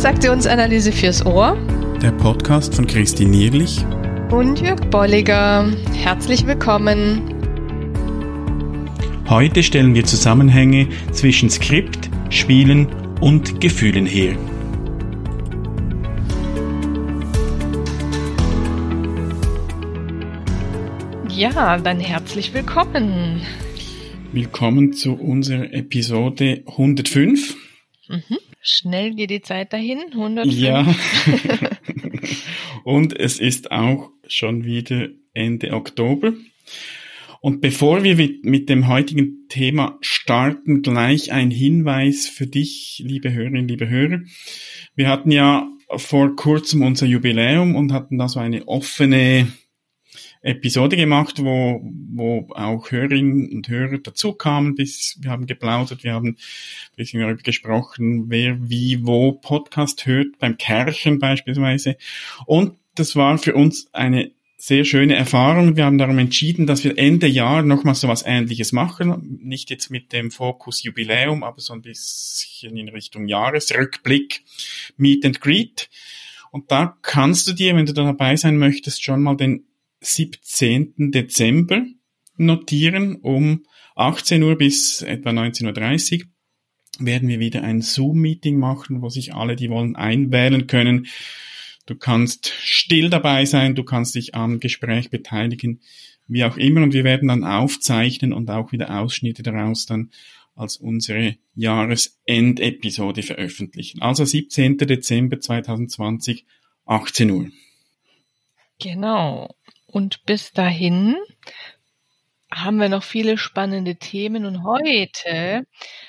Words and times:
Transaktionsanalyse 0.00 0.92
fürs 0.92 1.26
Ohr. 1.26 1.58
Der 2.00 2.12
Podcast 2.12 2.74
von 2.74 2.86
Christine 2.86 3.32
Nierlich 3.32 3.84
und 4.30 4.58
Jörg 4.58 4.80
Bolliger. 4.88 5.70
Herzlich 5.92 6.46
willkommen. 6.46 7.20
Heute 9.28 9.62
stellen 9.62 9.94
wir 9.94 10.06
Zusammenhänge 10.06 10.88
zwischen 11.12 11.50
Skript, 11.50 12.08
Spielen 12.30 12.86
und 13.20 13.60
Gefühlen 13.60 14.06
her. 14.06 14.38
Ja, 21.28 21.76
dann 21.76 22.00
herzlich 22.00 22.54
willkommen. 22.54 23.42
Willkommen 24.32 24.94
zu 24.94 25.12
unserer 25.12 25.70
Episode 25.74 26.62
105. 26.66 27.54
Mhm. 28.08 28.38
Schnell 28.62 29.14
geht 29.14 29.30
die 29.30 29.40
Zeit 29.40 29.72
dahin, 29.72 30.00
105. 30.12 30.54
Ja. 30.54 30.86
Und 32.84 33.18
es 33.18 33.38
ist 33.40 33.70
auch 33.70 34.10
schon 34.26 34.64
wieder 34.64 35.08
Ende 35.32 35.72
Oktober. 35.72 36.34
Und 37.40 37.62
bevor 37.62 38.04
wir 38.04 38.16
mit 38.42 38.68
dem 38.68 38.86
heutigen 38.86 39.48
Thema 39.48 39.96
starten, 40.02 40.82
gleich 40.82 41.32
ein 41.32 41.50
Hinweis 41.50 42.28
für 42.28 42.46
dich, 42.46 43.02
liebe 43.04 43.32
Hörerinnen, 43.32 43.66
liebe 43.66 43.88
Hörer. 43.88 44.20
Wir 44.94 45.08
hatten 45.08 45.30
ja 45.30 45.66
vor 45.96 46.36
kurzem 46.36 46.82
unser 46.82 47.06
Jubiläum 47.06 47.76
und 47.76 47.92
hatten 47.92 48.18
da 48.18 48.28
so 48.28 48.40
eine 48.40 48.68
offene 48.68 49.48
Episode 50.42 50.96
gemacht, 50.96 51.42
wo, 51.42 51.80
wo 51.82 52.48
auch 52.54 52.90
Hörerinnen 52.90 53.50
und 53.52 53.68
Hörer 53.68 53.98
dazu 53.98 54.32
kamen, 54.32 54.74
bis 54.74 55.18
wir 55.20 55.30
haben 55.30 55.46
geplaudert, 55.46 56.02
wir 56.02 56.14
haben 56.14 56.28
ein 56.28 56.36
bisschen 56.96 57.20
darüber 57.20 57.42
gesprochen, 57.42 58.30
wer 58.30 58.56
wie 58.70 59.06
wo 59.06 59.32
Podcast 59.32 60.06
hört, 60.06 60.38
beim 60.38 60.56
Kerchen 60.56 61.18
beispielsweise. 61.18 61.96
Und 62.46 62.76
das 62.94 63.16
war 63.16 63.36
für 63.38 63.54
uns 63.54 63.92
eine 63.92 64.32
sehr 64.56 64.84
schöne 64.84 65.16
Erfahrung. 65.16 65.76
Wir 65.76 65.86
haben 65.86 65.96
darum 65.96 66.18
entschieden, 66.18 66.66
dass 66.66 66.84
wir 66.84 66.98
Ende 66.98 67.26
Jahr 67.26 67.62
nochmal 67.62 67.94
so 67.94 68.08
was 68.08 68.24
Ähnliches 68.26 68.72
machen. 68.72 69.38
Nicht 69.42 69.70
jetzt 69.70 69.90
mit 69.90 70.12
dem 70.12 70.30
Fokus 70.30 70.82
Jubiläum, 70.82 71.42
aber 71.42 71.60
so 71.60 71.72
ein 71.72 71.80
bisschen 71.80 72.76
in 72.76 72.90
Richtung 72.90 73.26
Jahresrückblick, 73.26 74.42
Meet 74.98 75.24
and 75.24 75.40
Greet. 75.40 75.88
Und 76.50 76.70
da 76.70 76.98
kannst 77.00 77.46
du 77.48 77.52
dir, 77.52 77.74
wenn 77.74 77.86
du 77.86 77.94
da 77.94 78.04
dabei 78.04 78.36
sein 78.36 78.58
möchtest, 78.58 79.02
schon 79.02 79.22
mal 79.22 79.36
den 79.36 79.64
17. 80.00 81.10
Dezember 81.12 81.84
notieren. 82.36 83.16
Um 83.16 83.64
18 83.96 84.42
Uhr 84.42 84.56
bis 84.56 85.02
etwa 85.02 85.30
19.30 85.30 86.22
Uhr 86.22 86.26
werden 86.98 87.28
wir 87.28 87.38
wieder 87.38 87.62
ein 87.62 87.82
Zoom-Meeting 87.82 88.58
machen, 88.58 89.02
wo 89.02 89.08
sich 89.08 89.34
alle, 89.34 89.56
die 89.56 89.70
wollen, 89.70 89.96
einwählen 89.96 90.66
können. 90.66 91.06
Du 91.86 91.94
kannst 91.94 92.52
still 92.62 93.10
dabei 93.10 93.44
sein, 93.44 93.74
du 93.74 93.84
kannst 93.84 94.14
dich 94.14 94.34
am 94.34 94.60
Gespräch 94.60 95.10
beteiligen, 95.10 95.80
wie 96.28 96.44
auch 96.44 96.56
immer. 96.56 96.82
Und 96.82 96.92
wir 96.92 97.04
werden 97.04 97.28
dann 97.28 97.44
aufzeichnen 97.44 98.32
und 98.32 98.50
auch 98.50 98.72
wieder 98.72 99.00
Ausschnitte 99.00 99.42
daraus 99.42 99.86
dann 99.86 100.10
als 100.54 100.76
unsere 100.76 101.36
Jahresendepisode 101.54 103.22
veröffentlichen. 103.22 104.02
Also 104.02 104.24
17. 104.24 104.78
Dezember 104.78 105.40
2020, 105.40 106.44
18 106.84 107.30
Uhr. 107.30 107.48
Genau. 108.78 109.54
Und 109.90 110.24
bis 110.24 110.52
dahin 110.52 111.16
haben 112.52 112.78
wir 112.78 112.88
noch 112.88 113.04
viele 113.04 113.38
spannende 113.38 113.96
Themen 113.96 114.44
und 114.44 114.64
heute 114.64 115.66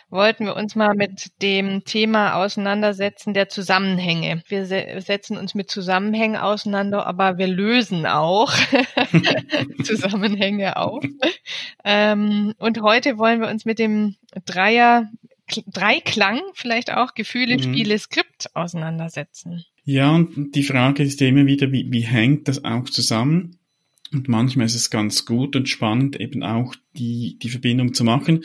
wollten 0.10 0.46
wir 0.46 0.56
uns 0.56 0.76
mal 0.76 0.96
mit 0.96 1.42
dem 1.42 1.84
Thema 1.84 2.36
auseinandersetzen 2.36 3.34
der 3.34 3.48
Zusammenhänge. 3.48 4.44
Wir 4.48 4.66
setzen 4.66 5.38
uns 5.38 5.54
mit 5.54 5.70
Zusammenhängen 5.70 6.38
auseinander, 6.38 7.06
aber 7.06 7.38
wir 7.38 7.48
lösen 7.48 8.08
auch 8.08 8.54
Zusammenhänge 9.84 10.78
auf. 10.78 11.04
Ähm, 11.84 12.54
und 12.58 12.82
heute 12.82 13.18
wollen 13.18 13.40
wir 13.40 13.50
uns 13.50 13.66
mit 13.66 13.78
dem 13.78 14.16
Dreier 14.46 15.10
Dreiklang, 15.68 16.40
vielleicht 16.54 16.94
auch 16.94 17.14
Gefühle, 17.14 17.58
mhm. 17.58 17.62
Spiele, 17.62 18.00
Skript 18.00 18.56
auseinandersetzen. 18.56 19.66
Ja, 19.84 20.12
und 20.12 20.56
die 20.56 20.64
Frage 20.64 21.04
ist 21.04 21.22
immer 21.22 21.46
wieder, 21.46 21.72
wie, 21.72 21.92
wie 21.92 22.06
hängt 22.06 22.48
das 22.48 22.64
auch 22.64 22.86
zusammen? 22.86 23.58
Und 24.14 24.28
manchmal 24.28 24.66
ist 24.66 24.76
es 24.76 24.90
ganz 24.90 25.26
gut 25.26 25.56
und 25.56 25.70
spannend, 25.70 26.20
eben 26.20 26.44
auch 26.44 26.76
die, 26.98 27.38
die 27.42 27.50
Verbindung 27.50 27.94
zu 27.94 28.04
machen. 28.04 28.44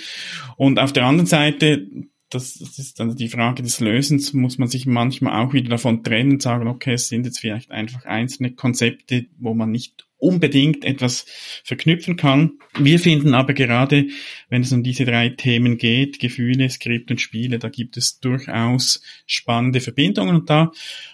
Und 0.57 0.79
auf 0.79 0.93
der 0.93 1.07
anderen 1.07 1.27
Seite, 1.27 1.87
das, 2.31 2.55
das 2.55 2.79
ist 2.79 3.01
dann 3.01 3.17
die 3.17 3.29
Frage 3.29 3.63
des 3.63 3.81
Lösens, 3.81 4.33
muss 4.33 4.59
man 4.59 4.69
sich 4.69 4.87
manchmal 4.87 5.45
auch 5.45 5.53
wieder 5.53 5.71
davon 5.71 6.03
trennen 6.03 6.33
und 6.33 6.43
sagen, 6.43 6.69
okay, 6.69 6.95
es 6.95 7.09
sind 7.09 7.27
jetzt 7.27 7.39
vielleicht 7.39 7.71
einfach 7.71 8.05
einzelne 8.05 8.53
Konzepte, 8.53 9.27
wo 9.39 9.55
man 9.55 9.71
nicht 9.71 10.07
unbedingt 10.19 10.85
etwas 10.85 11.27
verknüpfen 11.65 12.17
kann. 12.17 12.59
Wir 12.79 12.99
finden 12.99 13.35
aber 13.35 13.53
gerade, 13.53 14.09
wenn 14.49 14.63
es 14.63 14.73
um 14.73 14.83
diese 14.83 15.05
drei 15.05 15.29
Themen 15.31 15.79
geht, 15.79 16.19
Gefühle, 16.19 16.71
Skript 16.71 17.11
und 17.11 17.21
Spiele, 17.21 17.59
da 17.59 17.69
gibt 17.69 17.97
es 17.97 18.19
durchaus 18.21 19.03
spannende 19.27 19.81
Verbindungen 19.81 20.37
und 20.37 20.51
da 20.51 20.73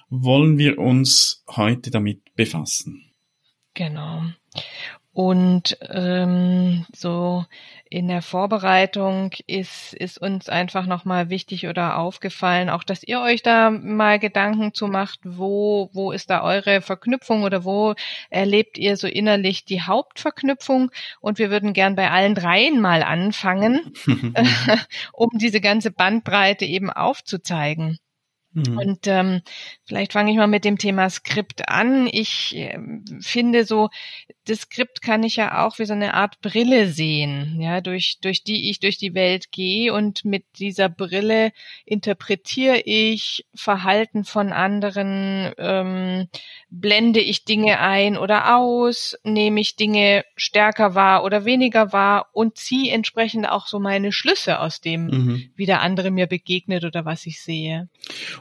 wollen 0.08 0.56
wir 0.56 0.78
uns 0.78 1.44
heute 1.48 1.90
damit 1.90 2.34
befassen. 2.36 3.11
Genau. 3.74 4.22
Und 5.14 5.76
ähm, 5.90 6.86
so 6.94 7.44
in 7.90 8.08
der 8.08 8.22
Vorbereitung 8.22 9.32
ist, 9.46 9.92
ist 9.92 10.16
uns 10.16 10.48
einfach 10.48 10.86
nochmal 10.86 11.28
wichtig 11.28 11.66
oder 11.66 11.98
aufgefallen, 11.98 12.70
auch 12.70 12.82
dass 12.82 13.02
ihr 13.02 13.20
euch 13.20 13.42
da 13.42 13.70
mal 13.70 14.18
Gedanken 14.18 14.72
zu 14.72 14.86
macht, 14.86 15.20
wo, 15.24 15.90
wo 15.92 16.12
ist 16.12 16.30
da 16.30 16.42
eure 16.42 16.80
Verknüpfung 16.80 17.42
oder 17.42 17.64
wo 17.64 17.94
erlebt 18.30 18.78
ihr 18.78 18.96
so 18.96 19.06
innerlich 19.06 19.66
die 19.66 19.82
Hauptverknüpfung? 19.82 20.90
Und 21.20 21.38
wir 21.38 21.50
würden 21.50 21.74
gern 21.74 21.94
bei 21.94 22.10
allen 22.10 22.34
dreien 22.34 22.80
mal 22.80 23.02
anfangen, 23.02 23.92
um 25.12 25.30
diese 25.34 25.60
ganze 25.60 25.90
Bandbreite 25.90 26.64
eben 26.64 26.88
aufzuzeigen. 26.88 27.98
Mhm. 28.54 28.78
Und 28.78 29.06
ähm, 29.06 29.40
vielleicht 29.84 30.12
fange 30.12 30.30
ich 30.30 30.36
mal 30.36 30.46
mit 30.46 30.64
dem 30.64 30.78
Thema 30.78 31.08
Skript 31.08 31.68
an. 31.68 32.08
Ich 32.10 32.54
äh, 32.56 32.78
finde 33.20 33.64
so, 33.64 33.88
das 34.44 34.62
Skript 34.62 35.02
kann 35.02 35.22
ich 35.22 35.36
ja 35.36 35.64
auch 35.64 35.78
wie 35.78 35.84
so 35.84 35.92
eine 35.92 36.14
Art 36.14 36.40
Brille 36.40 36.88
sehen, 36.88 37.60
ja, 37.60 37.80
durch, 37.80 38.18
durch 38.20 38.42
die 38.42 38.70
ich 38.70 38.80
durch 38.80 38.98
die 38.98 39.14
Welt 39.14 39.52
gehe 39.52 39.92
und 39.92 40.24
mit 40.24 40.44
dieser 40.58 40.88
Brille 40.88 41.52
interpretiere 41.84 42.80
ich 42.84 43.46
Verhalten 43.54 44.24
von 44.24 44.52
anderen, 44.52 45.52
ähm, 45.58 46.28
blende 46.70 47.20
ich 47.20 47.44
Dinge 47.44 47.78
ein 47.78 48.16
oder 48.16 48.56
aus, 48.56 49.16
nehme 49.22 49.60
ich 49.60 49.76
Dinge 49.76 50.24
stärker 50.36 50.94
wahr 50.94 51.24
oder 51.24 51.44
weniger 51.44 51.92
wahr 51.92 52.28
und 52.32 52.58
ziehe 52.58 52.92
entsprechend 52.92 53.48
auch 53.48 53.66
so 53.66 53.78
meine 53.78 54.10
Schlüsse 54.10 54.58
aus 54.58 54.80
dem, 54.80 55.06
mhm. 55.06 55.50
wie 55.54 55.66
der 55.66 55.82
andere 55.82 56.10
mir 56.10 56.26
begegnet 56.26 56.84
oder 56.84 57.04
was 57.04 57.26
ich 57.26 57.40
sehe. 57.40 57.88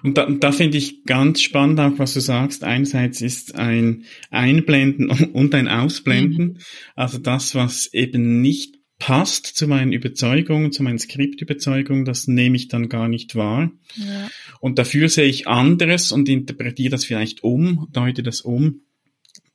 Und 0.03 0.17
da, 0.17 0.29
da 0.29 0.51
finde 0.51 0.77
ich 0.77 1.03
ganz 1.03 1.41
spannend 1.41 1.79
auch, 1.79 1.97
was 1.97 2.13
du 2.13 2.19
sagst. 2.19 2.63
Einerseits 2.63 3.21
ist 3.21 3.55
ein 3.55 4.05
Einblenden 4.29 5.09
und 5.33 5.53
ein 5.55 5.67
Ausblenden. 5.67 6.45
Mhm. 6.45 6.57
Also 6.95 7.17
das, 7.17 7.55
was 7.55 7.93
eben 7.93 8.41
nicht 8.41 8.81
passt 9.01 9.47
zu 9.47 9.67
meinen 9.67 9.93
Überzeugungen, 9.93 10.71
zu 10.71 10.83
meinen 10.83 10.99
Skriptüberzeugungen, 10.99 12.05
das 12.05 12.27
nehme 12.27 12.55
ich 12.55 12.67
dann 12.67 12.87
gar 12.87 13.07
nicht 13.07 13.35
wahr. 13.35 13.71
Ja. 13.95 14.29
Und 14.59 14.77
dafür 14.77 15.09
sehe 15.09 15.25
ich 15.25 15.47
anderes 15.47 16.11
und 16.11 16.29
interpretiere 16.29 16.91
das 16.91 17.05
vielleicht 17.05 17.43
um, 17.43 17.87
deute 17.91 18.21
das 18.21 18.41
um, 18.41 18.81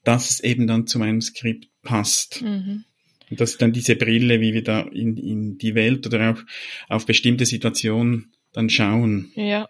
dass 0.02 0.30
es 0.30 0.40
eben 0.40 0.66
dann 0.66 0.88
zu 0.88 0.98
meinem 0.98 1.20
Skript 1.20 1.68
passt. 1.82 2.42
Mhm. 2.42 2.84
Und 3.30 3.40
das 3.40 3.52
ist 3.52 3.62
dann 3.62 3.72
diese 3.72 3.94
Brille, 3.94 4.40
wie 4.40 4.52
wir 4.52 4.62
da 4.62 4.80
in, 4.80 5.16
in 5.16 5.58
die 5.58 5.74
Welt 5.74 6.06
oder 6.06 6.32
auch 6.32 6.42
auf 6.88 7.06
bestimmte 7.06 7.46
Situationen 7.46 8.32
dann 8.52 8.68
schauen. 8.68 9.30
Ja. 9.34 9.68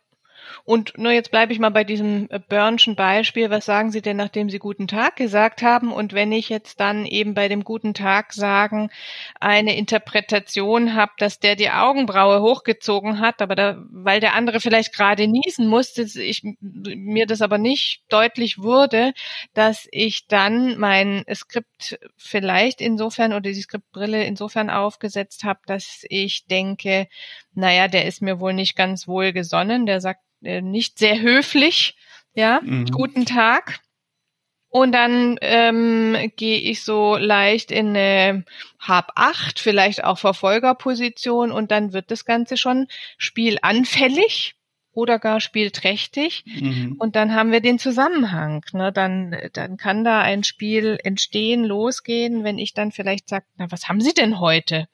Und 0.65 0.97
nur 0.99 1.13
jetzt 1.13 1.31
bleibe 1.31 1.53
ich 1.53 1.59
mal 1.59 1.71
bei 1.71 1.85
diesem 1.85 2.29
äh, 2.31 2.39
Burnschen 2.39 2.97
Beispiel. 2.97 3.51
Was 3.51 3.67
sagen 3.67 3.91
Sie 3.91 4.03
denn, 4.03 4.17
nachdem 4.17 4.51
Sie 4.51 4.59
guten 4.59 4.89
Tag 4.89 5.17
gesagt 5.17 5.63
haben? 5.63 5.93
Und 5.93 6.13
wenn 6.13 6.33
ich 6.33 6.49
jetzt 6.49 6.81
dann 6.81 7.07
eben 7.07 7.35
bei 7.35 7.49
dem 7.49 7.65
guten 7.65 7.95
Tag 7.95 8.33
sagen 8.33 8.91
eine 9.41 9.77
Interpretation 9.77 10.95
habe, 10.95 11.13
dass 11.19 11.39
der 11.41 11.57
die 11.57 11.71
Augenbraue 11.71 12.41
hochgezogen 12.41 13.21
hat, 13.21 13.43
aber 13.43 13.55
da, 13.55 13.83
weil 13.91 14.21
der 14.21 14.35
andere 14.35 14.61
vielleicht 14.61 14.95
gerade 14.95 15.27
niesen 15.27 15.69
musste, 15.69 16.03
ich, 16.03 16.43
mir 16.61 17.27
das 17.27 17.43
aber 17.43 17.59
nicht 17.59 18.03
deutlich 18.09 18.59
wurde, 18.59 19.13
dass 19.55 19.87
ich 19.91 20.27
dann 20.27 20.79
mein 20.79 21.25
Skript 21.35 21.99
vielleicht 22.17 22.81
insofern 22.81 23.33
oder 23.33 23.43
die 23.43 23.61
Skriptbrille 23.61 24.25
insofern 24.25 24.71
aufgesetzt 24.71 25.45
habe, 25.45 25.61
dass 25.67 26.05
ich 26.09 26.47
denke, 26.47 27.09
naja, 27.55 27.89
der 27.89 28.07
ist 28.07 28.23
mir 28.23 28.41
wohl 28.41 28.53
nicht 28.53 28.77
ganz 28.77 29.09
wohl 29.09 29.33
gesonnen, 29.33 29.87
der 29.87 30.01
sagt 30.01 30.21
nicht 30.41 30.99
sehr 30.99 31.21
höflich, 31.21 31.97
ja, 32.35 32.61
mhm. 32.63 32.87
guten 32.87 33.25
Tag. 33.25 33.81
Und 34.69 34.93
dann 34.93 35.39
ähm, 35.41 36.33
gehe 36.37 36.59
ich 36.59 36.85
so 36.85 37.17
leicht 37.17 37.71
in 37.71 37.97
eine 37.97 38.45
Hab 38.79 39.13
acht, 39.15 39.59
vielleicht 39.59 40.05
auch 40.05 40.19
Verfolgerposition 40.19 41.51
und 41.51 41.71
dann 41.71 41.93
wird 41.93 42.11
das 42.11 42.25
Ganze 42.25 42.57
schon 42.57 42.87
spielanfällig 43.17 44.55
oder 44.93 45.19
gar 45.19 45.41
spielträchtig. 45.41 46.45
Mhm. 46.47 46.97
Und 46.99 47.17
dann 47.17 47.35
haben 47.35 47.53
wir 47.53 47.61
den 47.61 47.79
Zusammenhang. 47.79 48.65
Ne? 48.73 48.93
Dann, 48.93 49.37
dann 49.53 49.77
kann 49.77 50.05
da 50.05 50.21
ein 50.21 50.43
Spiel 50.43 50.99
entstehen, 51.05 51.65
losgehen, 51.65 52.45
wenn 52.45 52.59
ich 52.59 52.75
dann 52.75 52.93
vielleicht 52.93 53.29
sage, 53.29 53.45
na, 53.57 53.71
was 53.71 53.89
haben 53.89 54.01
Sie 54.01 54.15
denn 54.15 54.41
heute? 54.41 54.89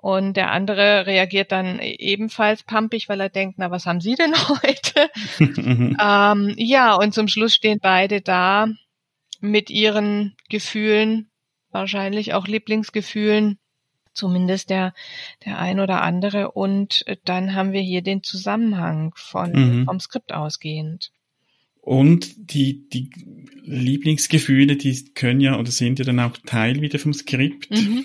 Und 0.00 0.34
der 0.34 0.50
andere 0.50 1.06
reagiert 1.06 1.52
dann 1.52 1.78
ebenfalls 1.78 2.62
pampig, 2.62 3.08
weil 3.10 3.20
er 3.20 3.28
denkt, 3.28 3.58
na, 3.58 3.70
was 3.70 3.84
haben 3.84 4.00
Sie 4.00 4.14
denn 4.14 4.34
heute? 4.48 5.10
ähm, 6.00 6.54
ja, 6.56 6.94
und 6.94 7.12
zum 7.12 7.28
Schluss 7.28 7.54
stehen 7.54 7.80
beide 7.82 8.22
da 8.22 8.68
mit 9.40 9.68
ihren 9.68 10.36
Gefühlen, 10.48 11.30
wahrscheinlich 11.70 12.32
auch 12.32 12.46
Lieblingsgefühlen, 12.46 13.58
zumindest 14.14 14.70
der, 14.70 14.94
der 15.44 15.58
ein 15.58 15.80
oder 15.80 16.02
andere. 16.02 16.52
Und 16.52 17.04
dann 17.24 17.54
haben 17.54 17.72
wir 17.72 17.82
hier 17.82 18.02
den 18.02 18.22
Zusammenhang 18.22 19.12
von, 19.16 19.52
mhm. 19.52 19.84
vom 19.84 20.00
Skript 20.00 20.32
ausgehend. 20.32 21.10
Und 21.82 22.34
die, 22.36 22.88
die 22.88 23.10
Lieblingsgefühle, 23.64 24.76
die 24.76 25.12
können 25.14 25.40
ja 25.40 25.58
oder 25.58 25.70
sind 25.70 25.98
ja 25.98 26.04
dann 26.04 26.20
auch 26.20 26.36
Teil 26.46 26.80
wieder 26.80 26.98
vom 26.98 27.12
Skript. 27.12 27.70
Mhm. 27.70 28.04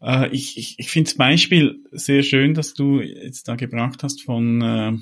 Äh, 0.00 0.28
ich 0.30 0.58
ich, 0.58 0.78
ich 0.78 0.90
finde 0.90 1.10
das 1.10 1.16
Beispiel 1.16 1.80
sehr 1.92 2.22
schön, 2.22 2.54
dass 2.54 2.74
du 2.74 3.00
jetzt 3.00 3.48
da 3.48 3.56
gebracht 3.56 4.02
hast 4.02 4.22
von 4.22 4.62
äh, 4.62 4.92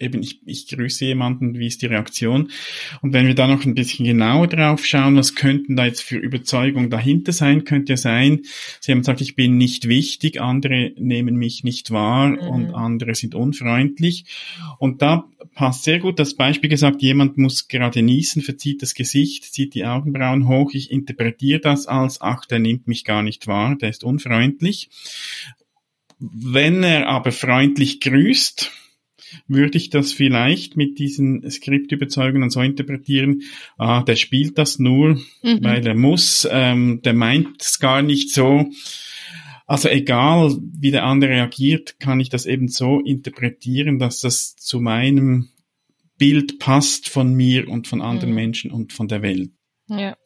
eben 0.00 0.22
ich, 0.22 0.40
ich 0.46 0.66
grüße 0.68 1.04
jemanden, 1.04 1.58
wie 1.58 1.66
ist 1.66 1.82
die 1.82 1.86
Reaktion? 1.86 2.50
Und 3.02 3.12
wenn 3.12 3.26
wir 3.26 3.34
da 3.34 3.46
noch 3.46 3.64
ein 3.64 3.74
bisschen 3.74 4.06
genauer 4.06 4.46
drauf 4.46 4.84
schauen, 4.84 5.16
was 5.16 5.34
könnten 5.34 5.76
da 5.76 5.86
jetzt 5.86 6.02
für 6.02 6.16
Überzeugung 6.16 6.90
dahinter 6.90 7.32
sein, 7.32 7.64
könnte 7.64 7.92
ja 7.92 7.96
sein, 7.96 8.40
Sie 8.80 8.92
haben 8.92 9.00
gesagt, 9.00 9.20
ich 9.20 9.36
bin 9.36 9.56
nicht 9.56 9.88
wichtig, 9.88 10.40
andere 10.40 10.92
nehmen 10.96 11.36
mich 11.36 11.64
nicht 11.64 11.90
wahr 11.90 12.28
mhm. 12.28 12.38
und 12.38 12.74
andere 12.74 13.14
sind 13.14 13.34
unfreundlich. 13.34 14.24
Und 14.78 15.02
da 15.02 15.28
passt 15.54 15.84
sehr 15.84 15.98
gut 15.98 16.18
das 16.18 16.34
Beispiel 16.34 16.70
gesagt, 16.70 17.02
jemand 17.02 17.36
muss 17.38 17.68
gerade 17.68 18.02
niesen, 18.02 18.42
verzieht 18.42 18.82
das 18.82 18.94
Gesicht, 18.94 19.44
zieht 19.44 19.74
die 19.74 19.84
Augenbrauen 19.84 20.48
hoch, 20.48 20.72
ich 20.72 20.90
interpretiere 20.90 21.60
das 21.60 21.86
als, 21.86 22.20
ach, 22.20 22.46
der 22.46 22.58
nimmt 22.58 22.86
mich 22.86 23.04
gar 23.04 23.22
nicht 23.22 23.46
wahr, 23.46 23.76
der 23.76 23.90
ist 23.90 24.04
unfreundlich. 24.04 24.88
Wenn 26.18 26.82
er 26.82 27.08
aber 27.08 27.32
freundlich 27.32 28.00
grüßt, 28.00 28.70
würde 29.48 29.78
ich 29.78 29.90
das 29.90 30.12
vielleicht 30.12 30.76
mit 30.76 30.98
diesen 30.98 31.48
Skriptüberzeugungen 31.48 32.50
so 32.50 32.60
interpretieren, 32.60 33.42
ah, 33.78 34.02
der 34.02 34.16
spielt 34.16 34.58
das 34.58 34.78
nur, 34.78 35.20
mhm. 35.42 35.58
weil 35.62 35.86
er 35.86 35.94
muss, 35.94 36.48
ähm, 36.50 37.00
der 37.02 37.14
meint 37.14 37.62
es 37.62 37.78
gar 37.78 38.02
nicht 38.02 38.32
so. 38.32 38.70
Also 39.66 39.88
egal, 39.88 40.56
wie 40.60 40.90
der 40.90 41.04
andere 41.04 41.30
reagiert, 41.30 42.00
kann 42.00 42.18
ich 42.18 42.28
das 42.28 42.44
eben 42.44 42.68
so 42.68 43.00
interpretieren, 43.00 43.98
dass 44.00 44.20
das 44.20 44.56
zu 44.56 44.80
meinem 44.80 45.48
Bild 46.18 46.58
passt 46.58 47.08
von 47.08 47.32
mir 47.34 47.68
und 47.68 47.86
von 47.88 48.02
anderen 48.02 48.30
mhm. 48.30 48.36
Menschen 48.36 48.70
und 48.72 48.92
von 48.92 49.08
der 49.08 49.22
Welt. 49.22 49.50
Ja. 49.88 50.16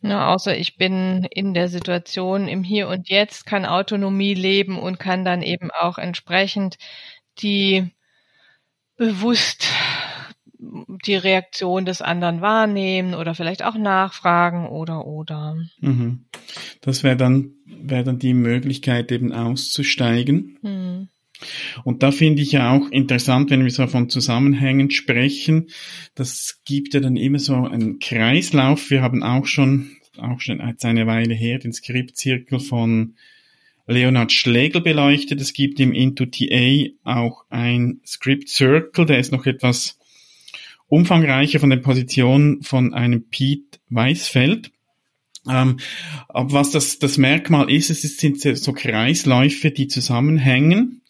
Na, 0.00 0.32
außer 0.32 0.56
ich 0.56 0.76
bin 0.76 1.26
in 1.30 1.54
der 1.54 1.68
Situation 1.68 2.46
im 2.46 2.62
Hier 2.62 2.88
und 2.88 3.08
Jetzt, 3.08 3.46
kann 3.46 3.66
Autonomie 3.66 4.34
leben 4.34 4.78
und 4.78 5.00
kann 5.00 5.24
dann 5.24 5.42
eben 5.42 5.70
auch 5.72 5.98
entsprechend 5.98 6.78
die 7.40 7.90
bewusst 8.96 9.66
die 10.58 11.14
Reaktion 11.14 11.84
des 11.84 12.02
anderen 12.02 12.40
wahrnehmen 12.40 13.14
oder 13.14 13.34
vielleicht 13.34 13.62
auch 13.62 13.76
nachfragen 13.76 14.66
oder 14.68 15.06
oder. 15.06 15.56
Mhm. 15.80 16.24
Das 16.80 17.04
wäre 17.04 17.16
dann 17.16 17.52
wäre 17.64 18.04
dann 18.04 18.18
die 18.18 18.34
Möglichkeit 18.34 19.12
eben 19.12 19.32
auszusteigen. 19.32 20.58
Mhm. 20.62 21.08
Und 21.84 22.02
da 22.02 22.10
finde 22.10 22.42
ich 22.42 22.52
ja 22.52 22.72
auch 22.72 22.90
interessant, 22.90 23.50
wenn 23.50 23.62
wir 23.62 23.70
so 23.70 23.86
von 23.86 24.08
Zusammenhängen 24.08 24.90
sprechen, 24.90 25.68
das 26.16 26.60
gibt 26.64 26.94
ja 26.94 27.00
dann 27.00 27.16
immer 27.16 27.38
so 27.38 27.54
einen 27.54 28.00
Kreislauf. 28.00 28.90
Wir 28.90 29.02
haben 29.02 29.22
auch 29.22 29.46
schon, 29.46 29.92
auch 30.18 30.40
schon 30.40 30.60
als 30.60 30.84
eine 30.84 31.06
Weile 31.06 31.34
her, 31.34 31.60
den 31.60 31.72
Skriptzirkel 31.72 32.58
von 32.58 33.14
Leonard 33.88 34.32
Schlegel 34.32 34.82
beleuchtet. 34.82 35.40
Es 35.40 35.52
gibt 35.52 35.80
im 35.80 35.92
Into 35.92 36.26
TA 36.26 36.90
auch 37.04 37.44
ein 37.48 38.00
Script 38.06 38.48
Circle, 38.48 39.06
der 39.06 39.18
ist 39.18 39.32
noch 39.32 39.46
etwas 39.46 39.98
umfangreicher 40.86 41.58
von 41.58 41.70
der 41.70 41.78
Position 41.78 42.62
von 42.62 42.94
einem 42.94 43.28
Pete 43.28 43.78
Weisfeld. 43.88 44.70
Ähm, 45.48 45.78
aber 46.28 46.52
was 46.52 46.70
das, 46.70 46.98
das 46.98 47.16
Merkmal 47.16 47.70
ist, 47.70 47.90
es 47.90 48.02
sind 48.18 48.40
so 48.40 48.72
Kreisläufe, 48.72 49.70
die 49.70 49.88
zusammenhängen 49.88 51.02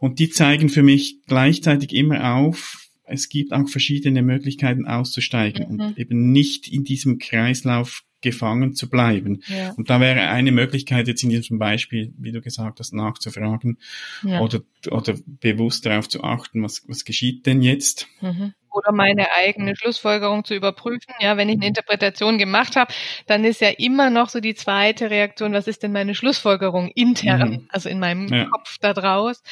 und 0.00 0.18
die 0.18 0.30
zeigen 0.30 0.70
für 0.70 0.82
mich 0.82 1.18
gleichzeitig 1.26 1.92
immer 1.92 2.34
auf, 2.34 2.88
es 3.04 3.28
gibt 3.28 3.52
auch 3.52 3.68
verschiedene 3.68 4.22
Möglichkeiten 4.22 4.86
auszusteigen 4.86 5.66
mhm. 5.66 5.80
und 5.80 5.98
eben 5.98 6.32
nicht 6.32 6.68
in 6.68 6.84
diesem 6.84 7.18
Kreislauf 7.18 8.04
gefangen 8.22 8.74
zu 8.74 8.88
bleiben. 8.88 9.42
Ja. 9.46 9.72
Und 9.72 9.90
da 9.90 10.00
wäre 10.00 10.20
eine 10.28 10.52
Möglichkeit 10.52 11.08
jetzt 11.08 11.22
in 11.22 11.30
diesem 11.30 11.58
Beispiel, 11.58 12.12
wie 12.18 12.32
du 12.32 12.40
gesagt 12.40 12.80
hast, 12.80 12.94
nachzufragen 12.94 13.78
ja. 14.22 14.40
oder, 14.40 14.60
oder 14.90 15.14
bewusst 15.26 15.84
darauf 15.86 16.08
zu 16.08 16.24
achten, 16.24 16.62
was, 16.62 16.82
was 16.88 17.04
geschieht 17.04 17.46
denn 17.46 17.62
jetzt. 17.62 18.08
Mhm 18.20 18.54
oder 18.72 18.92
meine 18.92 19.30
eigene 19.32 19.76
Schlussfolgerung 19.76 20.44
zu 20.44 20.54
überprüfen. 20.54 21.14
Ja, 21.20 21.36
wenn 21.36 21.48
ich 21.48 21.56
eine 21.56 21.66
Interpretation 21.66 22.38
gemacht 22.38 22.76
habe, 22.76 22.92
dann 23.26 23.44
ist 23.44 23.60
ja 23.60 23.68
immer 23.68 24.10
noch 24.10 24.28
so 24.28 24.40
die 24.40 24.54
zweite 24.54 25.10
Reaktion, 25.10 25.52
was 25.52 25.68
ist 25.68 25.82
denn 25.82 25.92
meine 25.92 26.14
Schlussfolgerung 26.14 26.88
intern, 26.88 27.50
mhm. 27.50 27.68
also 27.68 27.88
in 27.88 27.98
meinem 27.98 28.28
ja. 28.28 28.46
Kopf 28.46 28.78
da 28.80 28.94
draus. 28.94 29.42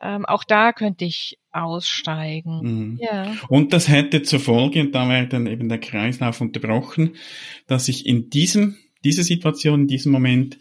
Ähm, 0.00 0.24
auch 0.24 0.44
da 0.44 0.72
könnte 0.72 1.04
ich 1.04 1.38
aussteigen. 1.62 2.60
Mhm. 2.62 2.98
Ja. 3.00 3.36
Und 3.48 3.72
das 3.72 3.88
hätte 3.88 4.22
zur 4.22 4.40
Folge, 4.40 4.80
und 4.80 4.94
da 4.94 5.08
wäre 5.08 5.26
dann 5.26 5.46
eben 5.46 5.68
der 5.68 5.78
Kreislauf 5.78 6.40
unterbrochen, 6.40 7.16
dass 7.66 7.88
ich 7.88 8.06
in 8.06 8.30
diesem, 8.30 8.76
dieser 9.04 9.22
Situation, 9.22 9.82
in 9.82 9.88
diesem 9.88 10.12
Moment 10.12 10.58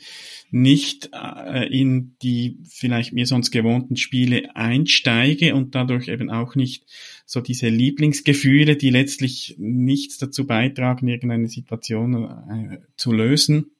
nicht 0.49 1.09
äh, 1.13 1.67
in 1.67 2.15
die 2.21 2.59
vielleicht 2.69 3.13
mir 3.13 3.25
sonst 3.25 3.51
gewohnten 3.51 3.97
Spiele 3.97 4.55
einsteige 4.55 5.55
und 5.55 5.75
dadurch 5.75 6.07
eben 6.07 6.29
auch 6.29 6.55
nicht 6.55 6.85
so 7.25 7.41
diese 7.41 7.67
Lieblingsgefühle, 7.67 8.77
die 8.77 8.89
letztlich 8.89 9.55
nichts 9.57 10.17
dazu 10.17 10.47
beitragen, 10.47 11.07
irgendeine 11.07 11.49
Situation 11.49 12.23
äh, 12.23 12.77
zu 12.95 13.11
lösen, 13.11 13.71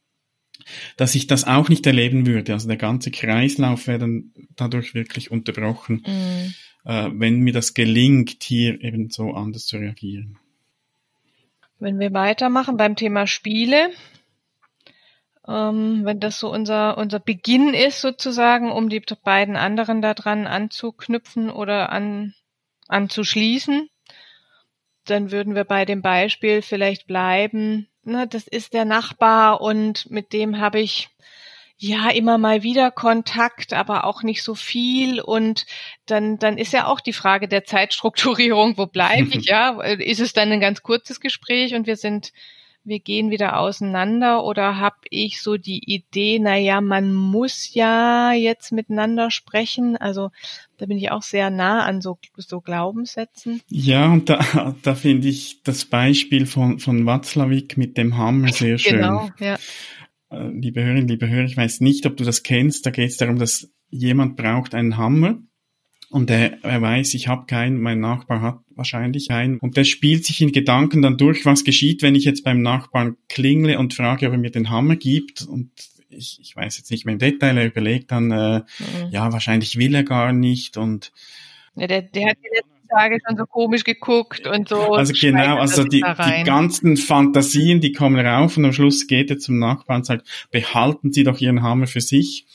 dass 0.98 1.16
ich 1.16 1.28
das 1.28 1.46
auch 1.46 1.70
nicht 1.70 1.86
erleben 1.86 2.26
würde. 2.26 2.54
Also 2.54 2.68
der 2.68 2.78
ganze 2.78 3.12
Kreislauf 3.12 3.88
wäre 3.88 4.00
dann 4.00 4.34
dadurch 4.56 4.94
wirklich 4.94 5.32
unterbrochen, 5.32 6.04
mm. 6.06 6.54
Äh, 6.86 7.10
wenn 7.14 7.40
mir 7.40 7.54
das 7.54 7.74
gelingt, 7.74 8.44
hier 8.44 8.82
eben 8.82 9.10
so 9.10 9.32
anders 9.32 9.66
zu 9.66 9.78
reagieren. 9.78 10.38
Wenn 11.80 12.00
wir 12.00 12.14
weitermachen 12.14 12.78
beim 12.78 12.96
Thema 12.96 13.28
Spiele, 13.28 13.92
ähm, 15.48 16.02
wenn 16.04 16.20
das 16.20 16.40
so 16.40 16.52
unser, 16.52 16.98
unser 16.98 17.20
Beginn 17.20 17.74
ist 17.74 18.02
sozusagen, 18.02 18.72
um 18.72 18.90
die 18.90 19.02
beiden 19.24 19.56
anderen 19.56 20.02
daran 20.02 20.48
anzuknüpfen 20.48 21.50
oder 21.50 21.92
an, 21.92 22.34
anzuschließen, 22.88 23.90
dann 25.06 25.32
würden 25.32 25.56
wir 25.56 25.64
bei 25.64 25.86
dem 25.86 26.02
Beispiel 26.02 26.62
vielleicht 26.62 27.08
bleiben, 27.08 27.88
ne, 28.04 28.28
das 28.28 28.48
ist 28.48 28.74
der 28.74 28.86
Nachbar 28.86 29.62
und 29.62 30.10
mit 30.10 30.34
dem 30.34 30.60
habe 30.60 30.80
ich 30.80 31.10
ja 31.78 32.10
immer 32.10 32.38
mal 32.38 32.64
wieder 32.64 32.92
Kontakt, 32.92 33.74
aber 33.74 34.06
auch 34.06 34.24
nicht 34.24 34.44
so 34.44 34.56
viel 34.56 35.22
und 35.22 35.66
dann 36.06 36.40
dann 36.40 36.58
ist 36.58 36.74
ja 36.74 36.88
auch 36.88 37.00
die 37.00 37.14
Frage 37.14 37.48
der 37.48 37.66
Zeitstrukturierung, 37.66 38.78
wo 38.78 38.88
bleibe 38.88 39.30
ich, 39.38 39.46
ja, 39.50 39.80
ist 39.82 40.20
es 40.20 40.34
dann 40.34 40.52
ein 40.52 40.60
ganz 40.60 40.82
kurzes 40.82 41.20
Gespräch 41.20 41.76
und 41.76 41.88
wir 41.88 41.96
sind 41.96 42.32
wir 42.88 43.00
gehen 43.00 43.32
wieder 43.32 43.60
auseinander 43.60 44.46
oder 44.46 44.78
habe 44.78 44.96
ich 45.10 45.42
so 45.42 45.58
die 45.58 45.94
Idee, 45.94 46.40
na 46.40 46.56
ja, 46.56 46.80
man 46.80 47.14
muss 47.14 47.74
ja 47.74 48.32
jetzt 48.32 48.72
miteinander 48.72 49.30
sprechen. 49.30 49.98
Also 49.98 50.32
da 50.78 50.86
bin 50.86 50.98
ich 50.98 51.12
auch 51.12 51.22
sehr 51.22 51.50
nah 51.50 51.84
an 51.84 52.02
so, 52.02 52.18
so 52.38 52.62
Glaubenssätzen. 52.62 53.62
Ja, 53.70 54.06
und 54.06 54.30
da, 54.30 54.74
da 54.84 54.96
finde 54.96 55.28
ich 55.28 55.64
das 55.64 55.84
Beispiel 55.84 56.46
von, 56.46 56.80
von 56.80 57.06
Watzlawick 57.06 57.78
mit 57.78 57.98
dem 57.98 58.18
Hammer 58.18 58.54
sehr 58.54 58.78
schön. 58.78 59.02
Genau, 59.02 59.30
ja. 59.40 59.58
Äh, 60.30 60.50
liebe 60.50 60.84
Hörerinnen, 60.84 61.08
liebe 61.08 61.30
Hörer, 61.30 61.46
ich 61.46 61.58
weiß 61.58 61.82
nicht, 61.82 62.06
ob 62.06 62.18
du 62.18 62.24
das 62.24 62.44
kennst. 62.44 62.86
Da 62.86 62.92
geht 62.92 63.10
es 63.10 63.18
darum, 63.18 63.38
dass 63.38 63.70
jemand 63.90 64.36
braucht 64.36 64.76
einen 64.76 64.98
Hammer 64.98 65.40
und 66.10 66.30
er, 66.30 66.64
er 66.64 66.82
weiß, 66.82 67.14
ich 67.16 67.28
habe 67.28 67.46
keinen, 67.48 67.82
mein 67.82 68.00
Nachbar 68.00 68.42
hat 68.42 68.60
wahrscheinlich 68.70 69.32
einen. 69.32 69.60
Und 69.60 69.76
der 69.76 69.84
spielt 69.84 70.26
sich 70.26 70.42
in 70.42 70.52
Gedanken 70.54 71.02
dann 71.02 71.18
durch, 71.18 71.46
was 71.46 71.64
geschieht, 71.64 72.02
wenn 72.02 72.16
ich 72.16 72.24
jetzt 72.24 72.44
beim 72.44 72.62
Nachbarn 72.62 73.18
klingle 73.28 73.78
und 73.78 73.94
frage, 73.94 74.28
ob 74.28 74.34
er 74.34 74.38
mir 74.38 74.52
den 74.52 74.70
Hammer 74.70 74.96
gibt. 74.96 75.42
Und 75.42 75.72
ich, 76.10 76.40
ich 76.42 76.56
weiß 76.56 76.78
jetzt 76.78 76.92
nicht 76.92 77.06
mehr 77.06 77.14
im 77.14 77.20
Detail, 77.20 77.58
er 77.58 77.68
überlegt 77.68 78.12
dann, 78.12 78.32
äh, 78.32 78.60
mhm. 78.60 79.10
ja, 79.12 79.34
wahrscheinlich 79.34 79.78
will 79.78 79.96
er 79.96 80.04
gar 80.04 80.32
nicht. 80.32 80.78
Und 80.78 81.12
ja, 81.76 81.88
der, 81.88 82.04
der 82.04 82.30
hat 82.30 82.38
die 82.38 82.56
letzten 82.56 82.77
Tage 82.88 83.20
schon 83.26 83.38
so 83.38 83.46
komisch 83.46 83.84
geguckt 83.84 84.48
und 84.48 84.70
so. 84.70 84.94
Also 84.94 85.14
genau, 85.20 85.58
also 85.58 85.84
die, 85.84 86.04
die 86.04 86.44
ganzen 86.44 86.98
Fantasien, 86.98 87.82
die 87.82 87.92
kommen 87.92 88.26
rauf 88.26 88.58
und 88.58 88.66
am 88.66 88.74
Schluss 88.74 89.08
geht 89.08 89.30
er 89.30 89.38
zum 89.38 89.60
Nachbarn 89.60 90.02
und 90.02 90.06
sagt, 90.06 90.28
behalten 90.52 91.12
Sie 91.12 91.24
doch 91.24 91.40
Ihren 91.40 91.64
Hammer 91.64 91.88
für 91.88 92.02
sich. 92.02 92.46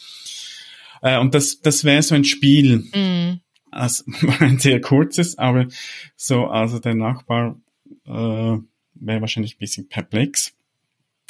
Äh, 1.02 1.18
und 1.18 1.34
das, 1.34 1.60
das 1.60 1.84
wäre 1.84 2.02
so 2.02 2.14
ein 2.14 2.24
Spiel. 2.24 2.84
Mhm 2.94 3.40
war 3.72 4.40
ein 4.42 4.58
sehr 4.58 4.80
kurzes, 4.80 5.38
aber 5.38 5.66
so, 6.16 6.46
also 6.46 6.78
der 6.78 6.94
Nachbar 6.94 7.58
äh, 8.04 8.10
wäre 8.10 9.20
wahrscheinlich 9.20 9.56
ein 9.56 9.60
bisschen 9.60 9.88
perplex. 9.88 10.54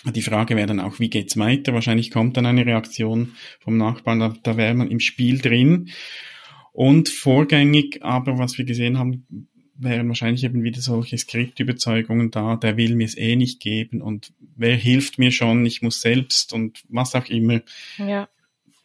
Die 0.04 0.22
Frage 0.22 0.56
wäre 0.56 0.66
dann 0.66 0.80
auch, 0.80 0.98
wie 0.98 1.08
geht's 1.08 1.38
weiter? 1.38 1.72
Wahrscheinlich 1.72 2.10
kommt 2.10 2.36
dann 2.36 2.46
eine 2.46 2.66
Reaktion 2.66 3.36
vom 3.60 3.76
Nachbarn, 3.76 4.18
da, 4.18 4.34
da 4.42 4.56
wäre 4.56 4.74
man 4.74 4.90
im 4.90 4.98
Spiel 4.98 5.38
drin. 5.38 5.90
Und 6.72 7.08
vorgängig, 7.08 8.02
aber 8.02 8.38
was 8.38 8.56
wir 8.58 8.64
gesehen 8.64 8.98
haben, 8.98 9.26
wären 9.76 10.08
wahrscheinlich 10.08 10.44
eben 10.44 10.62
wieder 10.62 10.80
solche 10.80 11.18
Skriptüberzeugungen 11.18 12.30
da, 12.30 12.56
der 12.56 12.76
will 12.76 12.94
mir 12.94 13.04
es 13.04 13.16
eh 13.16 13.36
nicht 13.36 13.60
geben 13.60 14.00
und 14.00 14.32
wer 14.56 14.76
hilft 14.76 15.18
mir 15.18 15.32
schon, 15.32 15.66
ich 15.66 15.82
muss 15.82 16.00
selbst 16.00 16.52
und 16.52 16.82
was 16.88 17.14
auch 17.14 17.26
immer. 17.26 17.60
Ja 17.98 18.28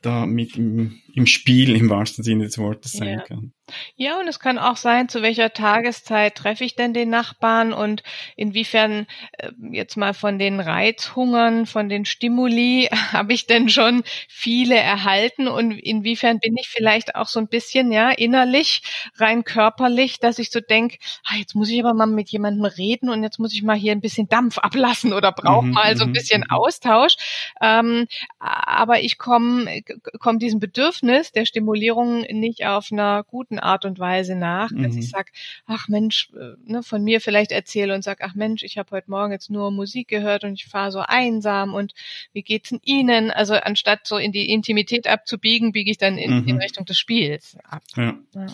da 0.02 0.26
mit 0.26 0.58
im, 0.58 1.00
im 1.18 1.26
Spiel 1.26 1.76
im 1.76 1.90
wahrsten 1.90 2.24
Sinne 2.24 2.46
des 2.46 2.60
Wortes 2.60 2.92
sein 2.92 3.18
ja. 3.18 3.22
kann. 3.22 3.52
Ja, 3.96 4.20
und 4.20 4.28
es 4.28 4.40
kann 4.40 4.60
auch 4.60 4.78
sein, 4.78 5.10
zu 5.10 5.24
welcher 5.24 5.52
Tageszeit 5.52 6.36
treffe 6.36 6.64
ich 6.64 6.76
denn 6.76 6.94
den 6.94 7.10
Nachbarn 7.10 7.74
und 7.74 8.04
inwiefern 8.36 9.08
äh, 9.34 9.50
jetzt 9.72 9.98
mal 9.98 10.14
von 10.14 10.38
den 10.38 10.60
Reizhungern, 10.60 11.66
von 11.66 11.90
den 11.90 12.06
Stimuli 12.06 12.88
habe 13.12 13.34
ich 13.34 13.48
denn 13.48 13.68
schon 13.68 14.04
viele 14.30 14.76
erhalten 14.76 15.48
und 15.48 15.72
inwiefern 15.72 16.40
bin 16.40 16.56
ich 16.56 16.70
vielleicht 16.70 17.16
auch 17.16 17.28
so 17.28 17.40
ein 17.40 17.48
bisschen, 17.48 17.92
ja, 17.92 18.12
innerlich, 18.12 18.84
rein 19.16 19.44
körperlich, 19.44 20.20
dass 20.20 20.38
ich 20.38 20.52
so 20.52 20.60
denke, 20.60 21.00
ah, 21.26 21.36
jetzt 21.36 21.56
muss 21.56 21.72
ich 21.72 21.80
aber 21.84 21.96
mal 21.96 22.06
mit 22.06 22.30
jemandem 22.30 22.66
reden 22.66 23.10
und 23.10 23.24
jetzt 23.24 23.40
muss 23.40 23.54
ich 23.54 23.64
mal 23.64 23.76
hier 23.76 23.92
ein 23.92 24.02
bisschen 24.02 24.30
Dampf 24.30 24.58
ablassen 24.60 25.14
oder 25.14 25.32
brauche 25.32 25.66
mhm, 25.66 25.72
mal 25.72 25.98
so 25.98 26.04
ein 26.04 26.12
mhm, 26.12 26.14
bisschen 26.14 26.42
mhm. 26.42 26.52
Austausch. 26.52 27.16
Ähm, 27.60 28.06
aber 28.38 29.02
ich 29.02 29.18
komme 29.18 29.82
komm 30.20 30.38
diesem 30.38 30.60
Bedürfnis 30.60 31.07
der 31.08 31.46
Stimulierung 31.46 32.22
nicht 32.22 32.66
auf 32.66 32.92
einer 32.92 33.24
guten 33.24 33.60
Art 33.60 33.86
und 33.86 34.00
Weise 34.00 34.36
nach, 34.36 34.70
dass 34.72 34.94
mhm. 34.94 35.00
ich 35.00 35.10
sage, 35.10 35.32
ach 35.66 35.88
Mensch, 35.88 36.30
äh, 36.36 36.56
ne, 36.66 36.84
von 36.84 37.04
mir 37.04 37.22
vielleicht 37.22 37.52
erzähle 37.52 37.96
und 37.96 38.04
sage, 38.04 38.24
ach 38.24 38.36
Mensch, 38.36 38.64
ich 38.64 38.78
habe 38.78 38.92
heute 38.92 39.10
Morgen 39.10 39.32
jetzt 39.32 39.50
nur 39.50 39.72
Musik 39.72 40.08
gehört 40.08 40.44
und 40.44 40.54
ich 40.54 40.66
fahre 40.66 40.92
so 40.92 41.00
einsam 41.00 41.74
und 41.74 41.94
wie 42.34 42.44
geht's 42.44 42.70
denn 42.70 42.80
Ihnen? 42.84 43.32
Also 43.32 43.56
anstatt 43.56 44.08
so 44.08 44.18
in 44.18 44.32
die 44.32 44.50
Intimität 44.52 45.08
abzubiegen, 45.08 45.72
biege 45.72 45.92
ich 45.92 45.98
dann 45.98 46.18
in, 46.18 46.42
mhm. 46.42 46.48
in 46.48 46.58
Richtung 46.58 46.86
des 46.86 46.98
Spiels 46.98 47.58
ab. 47.64 47.84
Ja. 47.96 48.18
ja. 48.36 48.48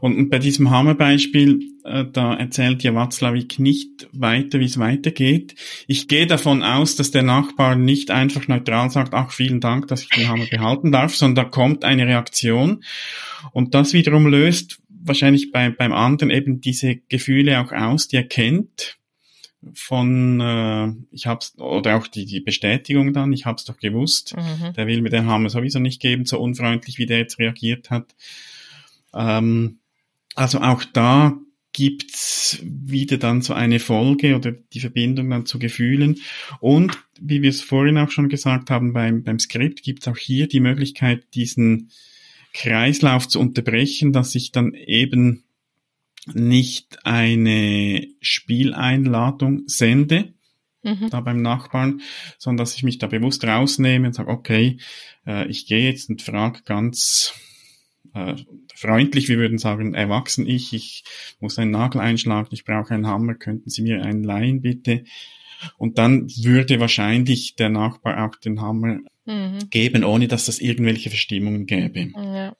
Und 0.00 0.30
bei 0.30 0.38
diesem 0.38 0.70
Hammerbeispiel, 0.70 1.60
äh, 1.84 2.04
da 2.12 2.34
erzählt 2.34 2.82
ja 2.82 2.94
Watzlawick 2.94 3.58
nicht 3.58 4.08
weiter, 4.12 4.60
wie 4.60 4.64
es 4.64 4.78
weitergeht. 4.78 5.54
Ich 5.86 6.08
gehe 6.08 6.26
davon 6.26 6.62
aus, 6.62 6.96
dass 6.96 7.10
der 7.10 7.22
Nachbar 7.22 7.76
nicht 7.76 8.10
einfach 8.10 8.48
neutral 8.48 8.90
sagt, 8.90 9.14
ach 9.14 9.32
vielen 9.32 9.60
Dank, 9.60 9.88
dass 9.88 10.02
ich 10.02 10.08
den 10.08 10.28
Hammer 10.28 10.46
behalten 10.50 10.92
darf, 10.92 11.14
sondern 11.14 11.44
da 11.44 11.50
kommt 11.50 11.84
eine 12.00 12.10
Reaktion. 12.10 12.84
Und 13.52 13.74
das 13.74 13.92
wiederum 13.92 14.26
löst 14.26 14.80
wahrscheinlich 14.88 15.52
bei, 15.52 15.70
beim 15.70 15.92
anderen 15.92 16.30
eben 16.30 16.60
diese 16.60 16.96
Gefühle 16.96 17.60
auch 17.60 17.72
aus, 17.72 18.08
die 18.08 18.16
er 18.16 18.24
kennt 18.24 18.98
von 19.74 20.40
äh, 20.40 20.92
ich 21.10 21.26
hab's 21.26 21.58
oder 21.58 21.96
auch 21.96 22.06
die, 22.06 22.26
die 22.26 22.40
Bestätigung 22.40 23.12
dann, 23.12 23.32
ich 23.32 23.44
hab's 23.44 23.64
doch 23.64 23.76
gewusst, 23.76 24.36
mhm. 24.36 24.72
der 24.74 24.86
will 24.86 25.02
mir 25.02 25.10
den 25.10 25.26
Hammer 25.26 25.50
sowieso 25.50 25.80
nicht 25.80 26.00
geben, 26.00 26.26
so 26.26 26.38
unfreundlich 26.38 26.98
wie 26.98 27.06
der 27.06 27.18
jetzt 27.18 27.38
reagiert 27.38 27.90
hat. 27.90 28.14
Ähm, 29.12 29.78
also 30.34 30.60
auch 30.60 30.84
da 30.84 31.36
gibt's 31.72 32.37
wieder 32.62 33.18
dann 33.18 33.42
so 33.42 33.54
eine 33.54 33.78
Folge 33.78 34.36
oder 34.36 34.52
die 34.52 34.80
Verbindung 34.80 35.30
dann 35.30 35.46
zu 35.46 35.58
Gefühlen. 35.58 36.16
Und 36.60 36.98
wie 37.20 37.42
wir 37.42 37.50
es 37.50 37.62
vorhin 37.62 37.98
auch 37.98 38.10
schon 38.10 38.28
gesagt 38.28 38.70
haben, 38.70 38.92
beim, 38.92 39.22
beim 39.22 39.38
Skript 39.38 39.82
gibt's 39.82 40.08
auch 40.08 40.16
hier 40.16 40.48
die 40.48 40.60
Möglichkeit, 40.60 41.34
diesen 41.34 41.90
Kreislauf 42.54 43.28
zu 43.28 43.40
unterbrechen, 43.40 44.12
dass 44.12 44.34
ich 44.34 44.52
dann 44.52 44.74
eben 44.74 45.44
nicht 46.34 46.98
eine 47.04 48.06
Spieleinladung 48.20 49.62
sende, 49.66 50.34
mhm. 50.82 51.08
da 51.10 51.20
beim 51.20 51.42
Nachbarn, 51.42 52.00
sondern 52.38 52.58
dass 52.64 52.74
ich 52.74 52.82
mich 52.82 52.98
da 52.98 53.06
bewusst 53.06 53.44
rausnehme 53.44 54.08
und 54.08 54.14
sage, 54.14 54.30
okay, 54.30 54.78
äh, 55.26 55.46
ich 55.48 55.66
gehe 55.66 55.84
jetzt 55.90 56.08
und 56.10 56.22
frage 56.22 56.60
ganz 56.64 57.34
äh, 58.18 58.36
freundlich, 58.74 59.28
wir 59.28 59.38
würden 59.38 59.58
sagen, 59.58 59.94
erwachsen 59.94 60.46
ich, 60.46 60.72
ich 60.72 61.04
muss 61.40 61.58
einen 61.58 61.70
Nagel 61.70 62.00
einschlagen, 62.00 62.48
ich 62.52 62.64
brauche 62.64 62.94
einen 62.94 63.06
Hammer, 63.06 63.34
könnten 63.34 63.70
Sie 63.70 63.82
mir 63.82 64.02
einen 64.02 64.24
leihen 64.24 64.60
bitte? 64.60 65.04
Und 65.76 65.98
dann 65.98 66.28
würde 66.28 66.80
wahrscheinlich 66.80 67.56
der 67.56 67.68
Nachbar 67.68 68.24
auch 68.24 68.36
den 68.36 68.60
Hammer 68.60 68.98
mhm. 69.24 69.70
geben, 69.70 70.04
ohne 70.04 70.28
dass 70.28 70.46
das 70.46 70.60
irgendwelche 70.60 71.10
Verstimmungen 71.10 71.66
gäbe. 71.66 72.12
Ja. 72.14 72.56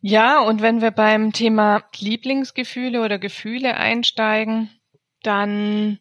ja, 0.00 0.40
und 0.40 0.60
wenn 0.60 0.80
wir 0.80 0.90
beim 0.90 1.32
Thema 1.32 1.84
Lieblingsgefühle 1.98 3.02
oder 3.02 3.18
Gefühle 3.18 3.76
einsteigen, 3.76 4.70
dann 5.22 5.98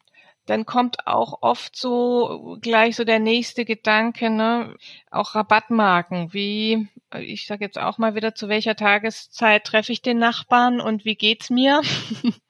dann 0.47 0.65
kommt 0.65 1.05
auch 1.07 1.41
oft 1.41 1.75
so 1.75 2.57
gleich 2.61 2.95
so 2.95 3.03
der 3.03 3.19
nächste 3.19 3.65
Gedanke, 3.65 4.29
ne? 4.29 4.75
Auch 5.11 5.35
Rabattmarken, 5.35 6.33
wie 6.33 6.87
ich 7.19 7.45
sage 7.45 7.65
jetzt 7.65 7.77
auch 7.77 7.97
mal 7.97 8.15
wieder, 8.15 8.33
zu 8.33 8.49
welcher 8.49 8.75
Tageszeit 8.75 9.65
treffe 9.65 9.91
ich 9.91 10.01
den 10.01 10.17
Nachbarn 10.17 10.81
und 10.81 11.05
wie 11.05 11.15
geht's 11.15 11.49
mir? 11.49 11.81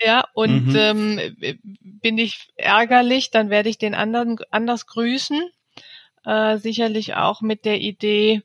Ja, 0.00 0.28
und 0.32 0.68
mhm. 0.68 0.76
ähm, 0.76 1.36
bin 1.80 2.18
ich 2.18 2.50
ärgerlich, 2.54 3.32
dann 3.32 3.50
werde 3.50 3.68
ich 3.68 3.78
den 3.78 3.96
anderen 3.96 4.36
anders 4.50 4.86
grüßen. 4.86 5.50
Äh, 6.24 6.58
sicherlich 6.58 7.14
auch 7.14 7.40
mit 7.40 7.64
der 7.64 7.80
Idee, 7.80 8.42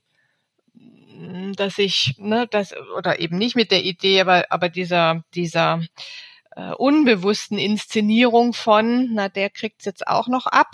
dass 1.56 1.78
ich, 1.78 2.16
ne, 2.18 2.48
das, 2.50 2.74
oder 2.98 3.20
eben 3.20 3.38
nicht 3.38 3.56
mit 3.56 3.70
der 3.70 3.84
Idee, 3.84 4.22
aber, 4.22 4.46
aber 4.50 4.70
dieser, 4.70 5.24
dieser 5.36 5.82
äh, 6.56 6.72
unbewussten 6.74 7.58
Inszenierung 7.58 8.54
von, 8.54 9.10
na, 9.14 9.30
der 9.30 9.50
kriegt's 9.50 9.86
jetzt 9.86 10.08
auch 10.08 10.28
noch 10.28 10.46
ab, 10.46 10.72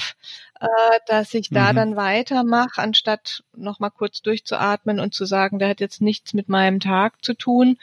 äh, 0.60 0.68
dass 1.08 1.34
ich 1.34 1.50
da 1.50 1.72
mhm. 1.72 1.76
dann 1.76 1.96
weitermache, 1.96 2.82
anstatt 2.82 3.44
nochmal 3.56 3.92
kurz 3.92 4.22
durchzuatmen 4.22 5.00
und 5.00 5.14
zu 5.14 5.26
sagen, 5.26 5.60
der 5.60 5.70
hat 5.70 5.80
jetzt 5.80 6.02
nichts 6.02 6.34
mit 6.34 6.50
meinem 6.50 6.80
Tag 6.80 7.24
zu 7.24 7.34
tun. 7.34 7.78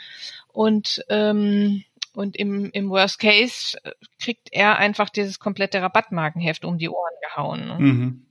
Und 0.53 1.05
ähm, 1.09 1.85
und 2.17 2.35
im, 2.35 2.71
im 2.73 2.89
Worst 2.89 3.19
Case 3.19 3.77
äh, 3.85 3.93
kriegt 4.19 4.49
er 4.51 4.79
einfach 4.79 5.11
dieses 5.11 5.39
komplette 5.39 5.83
Rabattmarkenheft 5.83 6.65
um 6.65 6.79
die 6.79 6.89
Ohren 6.89 7.13
gehauen. 7.29 7.67
Ne? 7.67 7.77
Mhm. 7.79 8.27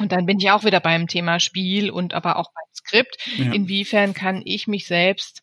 Und 0.00 0.12
dann 0.12 0.26
bin 0.26 0.38
ich 0.38 0.50
auch 0.50 0.64
wieder 0.64 0.80
beim 0.80 1.06
Thema 1.06 1.38
Spiel 1.38 1.90
und 1.90 2.14
aber 2.14 2.36
auch 2.36 2.50
beim 2.52 2.74
Skript. 2.74 3.16
Ja. 3.36 3.52
Inwiefern 3.52 4.12
kann 4.12 4.42
ich 4.44 4.66
mich 4.66 4.86
selbst 4.86 5.42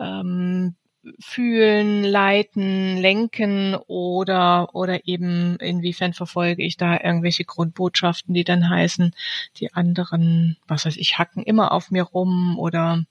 ähm, 0.00 0.76
fühlen, 1.18 2.04
leiten, 2.04 2.96
lenken 2.98 3.74
oder 3.86 4.74
oder 4.74 5.06
eben 5.06 5.56
inwiefern 5.56 6.12
verfolge 6.12 6.62
ich 6.62 6.76
da 6.76 7.00
irgendwelche 7.00 7.44
Grundbotschaften, 7.44 8.34
die 8.34 8.44
dann 8.44 8.68
heißen, 8.68 9.14
die 9.58 9.72
anderen, 9.74 10.56
was 10.66 10.86
weiß 10.86 10.96
ich, 10.96 11.18
hacken 11.18 11.42
immer 11.42 11.72
auf 11.72 11.90
mir 11.90 12.02
rum 12.02 12.58
oder 12.58 13.04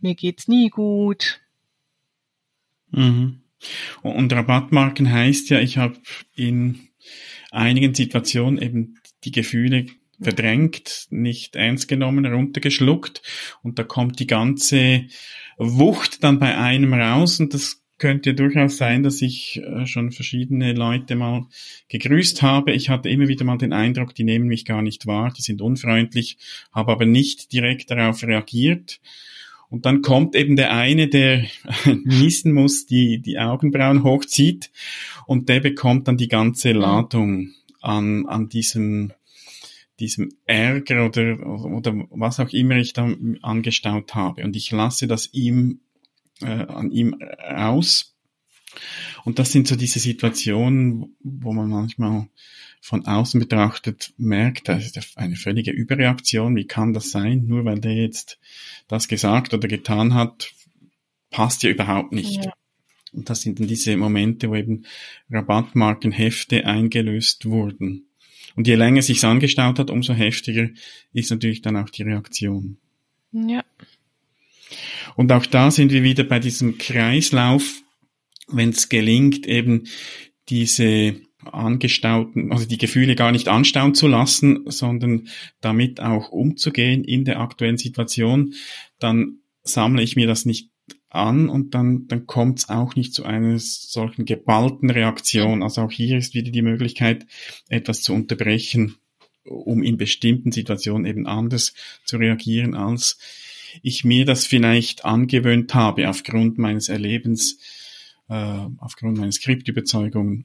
mir 0.00 0.14
geht's 0.14 0.48
nie 0.48 0.68
gut. 0.68 1.40
Mhm. 2.90 3.40
Und 4.02 4.32
Rabattmarken 4.32 5.10
heißt 5.10 5.50
ja, 5.50 5.60
ich 5.60 5.78
habe 5.78 5.96
in 6.34 6.88
einigen 7.50 7.94
Situationen 7.94 8.60
eben 8.60 8.98
die 9.24 9.32
Gefühle 9.32 9.86
verdrängt, 10.20 11.06
nicht 11.10 11.56
ernst 11.56 11.88
genommen, 11.88 12.26
runtergeschluckt 12.26 13.22
und 13.62 13.78
da 13.78 13.82
kommt 13.82 14.18
die 14.18 14.26
ganze 14.26 15.06
Wucht 15.56 16.22
dann 16.22 16.38
bei 16.38 16.56
einem 16.56 16.92
raus 16.92 17.40
und 17.40 17.54
das 17.54 17.82
könnte 17.98 18.34
durchaus 18.34 18.76
sein, 18.76 19.02
dass 19.02 19.22
ich 19.22 19.62
äh, 19.62 19.86
schon 19.86 20.12
verschiedene 20.12 20.74
Leute 20.74 21.16
mal 21.16 21.46
gegrüßt 21.88 22.42
habe. 22.42 22.72
Ich 22.72 22.90
hatte 22.90 23.08
immer 23.08 23.28
wieder 23.28 23.44
mal 23.44 23.56
den 23.56 23.72
Eindruck, 23.72 24.14
die 24.14 24.24
nehmen 24.24 24.48
mich 24.48 24.66
gar 24.66 24.82
nicht 24.82 25.06
wahr, 25.06 25.32
die 25.36 25.42
sind 25.42 25.62
unfreundlich, 25.62 26.36
habe 26.72 26.92
aber 26.92 27.06
nicht 27.06 27.52
direkt 27.52 27.90
darauf 27.90 28.22
reagiert. 28.22 29.00
Und 29.68 29.84
dann 29.84 30.02
kommt 30.02 30.36
eben 30.36 30.56
der 30.56 30.72
eine, 30.74 31.08
der 31.08 31.46
niesen 32.04 32.52
muss, 32.52 32.86
die, 32.86 33.20
die 33.20 33.38
Augenbrauen 33.38 34.04
hochzieht 34.04 34.70
und 35.26 35.48
der 35.48 35.60
bekommt 35.60 36.06
dann 36.06 36.16
die 36.16 36.28
ganze. 36.28 36.72
Ladung 36.72 37.52
an, 37.80 38.26
an 38.26 38.48
diesem, 38.48 39.12
diesem 40.00 40.32
Ärger 40.44 41.06
oder, 41.06 41.46
oder 41.46 41.94
was 42.10 42.40
auch 42.40 42.50
immer 42.50 42.76
ich 42.76 42.92
da 42.92 43.14
angestaut 43.42 44.14
habe. 44.14 44.44
Und 44.44 44.56
ich 44.56 44.70
lasse 44.70 45.06
das 45.06 45.32
ihm, 45.32 45.80
äh, 46.42 46.46
an 46.46 46.90
ihm 46.90 47.16
aus. 47.38 48.14
Und 49.24 49.38
das 49.38 49.52
sind 49.52 49.68
so 49.68 49.76
diese 49.76 49.98
Situationen, 49.98 51.16
wo 51.20 51.52
man 51.52 51.68
manchmal 51.68 52.28
von 52.80 53.04
außen 53.06 53.40
betrachtet 53.40 54.12
merkt, 54.16 54.68
das 54.68 54.84
ist 54.84 55.18
eine 55.18 55.34
völlige 55.34 55.72
Überreaktion. 55.72 56.54
Wie 56.54 56.66
kann 56.66 56.92
das 56.92 57.10
sein? 57.10 57.44
Nur 57.46 57.64
weil 57.64 57.80
der 57.80 57.94
jetzt 57.94 58.38
das 58.86 59.08
gesagt 59.08 59.54
oder 59.54 59.66
getan 59.66 60.14
hat, 60.14 60.52
passt 61.30 61.62
ja 61.64 61.70
überhaupt 61.70 62.12
nicht. 62.12 62.44
Ja. 62.44 62.52
Und 63.12 63.30
das 63.30 63.40
sind 63.40 63.58
dann 63.58 63.66
diese 63.66 63.96
Momente, 63.96 64.50
wo 64.50 64.54
eben 64.54 64.84
Rabattmarkenhefte 65.30 66.66
eingelöst 66.66 67.46
wurden. 67.46 68.05
Und 68.56 68.66
je 68.66 68.74
länger 68.74 69.02
sich's 69.02 69.24
angestaut 69.24 69.78
hat, 69.78 69.90
umso 69.90 70.14
heftiger 70.14 70.68
ist 71.12 71.30
natürlich 71.30 71.62
dann 71.62 71.76
auch 71.76 71.90
die 71.90 72.02
Reaktion. 72.02 72.78
Ja. 73.32 73.64
Und 75.14 75.30
auch 75.30 75.46
da 75.46 75.70
sind 75.70 75.92
wir 75.92 76.02
wieder 76.02 76.24
bei 76.24 76.40
diesem 76.40 76.78
Kreislauf, 76.78 77.82
wenn 78.48 78.70
es 78.70 78.88
gelingt, 78.88 79.46
eben 79.46 79.84
diese 80.48 81.16
angestauten, 81.44 82.50
also 82.50 82.66
die 82.66 82.78
Gefühle 82.78 83.14
gar 83.14 83.30
nicht 83.30 83.48
anstauen 83.48 83.94
zu 83.94 84.08
lassen, 84.08 84.64
sondern 84.66 85.28
damit 85.60 86.00
auch 86.00 86.30
umzugehen 86.30 87.04
in 87.04 87.24
der 87.24 87.40
aktuellen 87.40 87.78
Situation, 87.78 88.54
dann 88.98 89.38
sammle 89.62 90.02
ich 90.02 90.16
mir 90.16 90.26
das 90.26 90.44
nicht 90.44 90.70
an 91.16 91.48
und 91.48 91.74
dann, 91.74 92.06
dann 92.08 92.26
kommt 92.26 92.60
es 92.60 92.68
auch 92.68 92.94
nicht 92.94 93.14
zu 93.14 93.24
einer 93.24 93.58
solchen 93.58 94.24
geballten 94.24 94.90
Reaktion. 94.90 95.62
Also 95.62 95.82
auch 95.82 95.90
hier 95.90 96.18
ist 96.18 96.34
wieder 96.34 96.50
die 96.50 96.62
Möglichkeit, 96.62 97.26
etwas 97.68 98.02
zu 98.02 98.12
unterbrechen, 98.12 98.96
um 99.44 99.82
in 99.82 99.96
bestimmten 99.96 100.52
Situationen 100.52 101.06
eben 101.06 101.26
anders 101.26 101.74
zu 102.04 102.16
reagieren, 102.16 102.74
als 102.74 103.18
ich 103.82 104.04
mir 104.04 104.24
das 104.24 104.46
vielleicht 104.46 105.04
angewöhnt 105.04 105.74
habe 105.74 106.08
aufgrund 106.08 106.58
meines 106.58 106.88
Erlebens, 106.88 107.58
äh, 108.28 108.66
aufgrund 108.78 109.18
meiner 109.18 109.32
Skriptüberzeugung, 109.32 110.44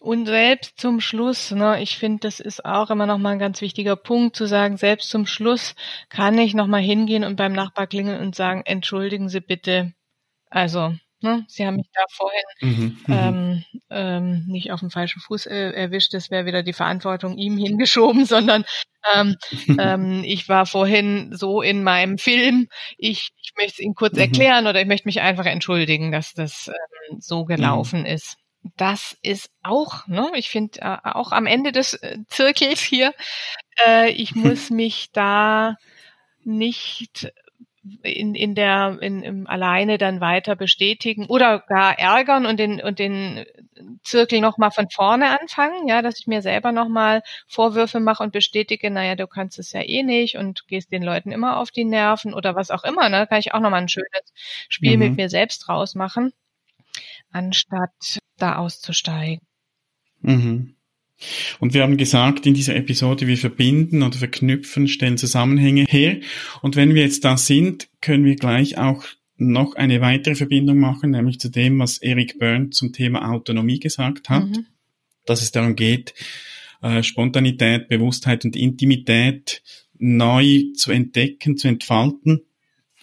Und 0.00 0.26
selbst 0.26 0.78
zum 0.78 1.00
Schluss, 1.00 1.50
ne, 1.50 1.82
ich 1.82 1.96
finde, 1.96 2.20
das 2.20 2.40
ist 2.40 2.64
auch 2.64 2.90
immer 2.90 3.06
noch 3.06 3.18
mal 3.18 3.30
ein 3.30 3.38
ganz 3.38 3.60
wichtiger 3.62 3.96
Punkt 3.96 4.36
zu 4.36 4.46
sagen, 4.46 4.76
selbst 4.76 5.08
zum 5.08 5.26
Schluss 5.26 5.74
kann 6.10 6.38
ich 6.38 6.54
noch 6.54 6.66
mal 6.66 6.82
hingehen 6.82 7.24
und 7.24 7.36
beim 7.36 7.52
Nachbar 7.52 7.86
klingeln 7.86 8.20
und 8.20 8.34
sagen, 8.34 8.62
entschuldigen 8.66 9.30
Sie 9.30 9.40
bitte. 9.40 9.94
Also, 10.50 10.94
ne, 11.22 11.44
Sie 11.48 11.66
haben 11.66 11.76
mich 11.76 11.88
da 11.94 12.02
vorhin 12.10 12.42
mhm, 12.60 12.98
mhm. 13.06 13.14
ähm, 13.14 13.64
ähm, 13.90 14.44
nicht 14.46 14.72
auf 14.72 14.80
dem 14.80 14.90
falschen 14.90 15.20
Fuß 15.20 15.46
äh, 15.46 15.70
erwischt, 15.70 16.12
das 16.12 16.30
wäre 16.30 16.44
wieder 16.44 16.62
die 16.62 16.74
Verantwortung 16.74 17.38
ihm 17.38 17.56
hingeschoben, 17.56 18.26
sondern 18.26 18.64
ähm, 19.14 19.36
ähm, 19.78 20.22
ich 20.24 20.50
war 20.50 20.66
vorhin 20.66 21.34
so 21.34 21.62
in 21.62 21.82
meinem 21.82 22.18
Film, 22.18 22.68
ich, 22.98 23.30
ich 23.42 23.52
möchte 23.56 23.72
es 23.72 23.78
Ihnen 23.78 23.94
kurz 23.94 24.14
mhm. 24.14 24.20
erklären 24.20 24.66
oder 24.66 24.82
ich 24.82 24.86
möchte 24.86 25.08
mich 25.08 25.22
einfach 25.22 25.46
entschuldigen, 25.46 26.12
dass 26.12 26.34
das 26.34 26.68
ähm, 26.68 27.20
so 27.20 27.46
gelaufen 27.46 28.00
mhm. 28.00 28.06
ist 28.06 28.36
das 28.76 29.16
ist 29.22 29.50
auch, 29.62 30.06
ne, 30.06 30.30
ich 30.34 30.48
finde 30.48 30.80
äh, 30.80 30.96
auch 31.04 31.32
am 31.32 31.46
Ende 31.46 31.72
des 31.72 31.94
äh, 31.94 32.18
Zirkels 32.28 32.80
hier, 32.80 33.14
äh, 33.86 34.10
ich 34.10 34.34
muss 34.34 34.70
mich 34.70 35.10
da 35.12 35.76
nicht 36.44 37.32
in, 38.02 38.34
in 38.34 38.54
der 38.54 38.98
in, 39.02 39.22
im 39.22 39.46
alleine 39.46 39.98
dann 39.98 40.20
weiter 40.20 40.56
bestätigen 40.56 41.26
oder 41.26 41.60
gar 41.60 41.98
ärgern 41.98 42.46
und 42.46 42.58
den 42.58 42.80
und 42.80 42.98
den 42.98 43.44
Zirkel 44.02 44.40
noch 44.40 44.56
mal 44.56 44.70
von 44.70 44.88
vorne 44.88 45.38
anfangen, 45.38 45.86
ja, 45.86 46.00
dass 46.00 46.18
ich 46.18 46.26
mir 46.26 46.40
selber 46.40 46.72
noch 46.72 46.88
mal 46.88 47.22
Vorwürfe 47.46 48.00
mache 48.00 48.22
und 48.22 48.32
bestätige, 48.32 48.90
naja, 48.90 49.16
du 49.16 49.26
kannst 49.26 49.58
es 49.58 49.72
ja 49.72 49.82
eh 49.82 50.02
nicht 50.02 50.36
und 50.36 50.66
gehst 50.66 50.92
den 50.92 51.02
Leuten 51.02 51.30
immer 51.32 51.58
auf 51.58 51.70
die 51.70 51.84
Nerven 51.84 52.32
oder 52.32 52.54
was 52.54 52.70
auch 52.70 52.84
immer, 52.84 53.08
ne, 53.10 53.26
kann 53.26 53.40
ich 53.40 53.52
auch 53.52 53.60
noch 53.60 53.70
mal 53.70 53.82
ein 53.82 53.88
schönes 53.88 54.32
Spiel 54.70 54.96
mhm. 54.96 54.98
mit 55.00 55.16
mir 55.16 55.28
selbst 55.28 55.58
draus 55.66 55.94
machen, 55.94 56.32
anstatt 57.34 58.18
da 58.38 58.56
auszusteigen. 58.56 59.46
Mhm. 60.20 60.76
Und 61.60 61.74
wir 61.74 61.82
haben 61.82 61.96
gesagt 61.96 62.44
in 62.46 62.54
dieser 62.54 62.74
Episode, 62.74 63.26
wir 63.26 63.36
verbinden 63.36 64.02
oder 64.02 64.18
verknüpfen, 64.18 64.88
stellen 64.88 65.16
Zusammenhänge 65.16 65.84
her. 65.88 66.20
Und 66.60 66.76
wenn 66.76 66.94
wir 66.94 67.02
jetzt 67.02 67.24
da 67.24 67.36
sind, 67.36 67.88
können 68.00 68.24
wir 68.24 68.36
gleich 68.36 68.78
auch 68.78 69.04
noch 69.36 69.74
eine 69.74 70.00
weitere 70.00 70.34
Verbindung 70.34 70.78
machen, 70.78 71.10
nämlich 71.10 71.40
zu 71.40 71.48
dem, 71.48 71.78
was 71.78 71.98
Eric 71.98 72.38
Byrne 72.38 72.70
zum 72.70 72.92
Thema 72.92 73.30
Autonomie 73.30 73.80
gesagt 73.80 74.28
hat, 74.28 74.46
mhm. 74.46 74.66
dass 75.26 75.42
es 75.42 75.52
darum 75.52 75.76
geht, 75.76 76.14
äh, 76.82 77.02
Spontanität, 77.02 77.88
Bewusstheit 77.88 78.44
und 78.44 78.56
Intimität 78.56 79.62
neu 79.98 80.64
zu 80.76 80.92
entdecken, 80.92 81.56
zu 81.56 81.68
entfalten. 81.68 82.42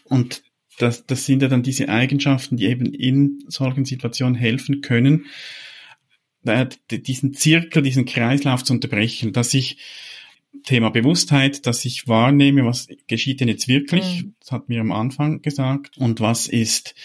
Und 0.06 0.44
das, 0.78 1.06
das 1.06 1.26
sind 1.26 1.42
ja 1.42 1.48
dann 1.48 1.64
diese 1.64 1.90
Eigenschaften, 1.90 2.58
die 2.58 2.66
eben 2.66 2.86
in 2.86 3.44
solchen 3.48 3.86
Situationen 3.86 4.36
helfen 4.36 4.82
können, 4.82 5.26
diesen 6.90 7.34
Zirkel, 7.34 7.84
diesen 7.84 8.06
Kreislauf 8.06 8.64
zu 8.64 8.74
unterbrechen, 8.74 9.32
dass 9.32 9.54
ich 9.54 9.78
Thema 10.64 10.90
Bewusstheit, 10.90 11.66
dass 11.66 11.86
ich 11.86 12.08
wahrnehme, 12.08 12.66
was 12.66 12.88
geschieht 13.08 13.40
denn 13.40 13.48
jetzt 13.48 13.68
wirklich, 13.68 14.24
mhm. 14.24 14.36
das 14.40 14.52
hat 14.52 14.70
mir 14.70 14.82
am 14.82 14.92
Anfang 14.92 15.42
gesagt, 15.42 15.98
und 15.98 16.20
was 16.20 16.48
ist 16.48 16.96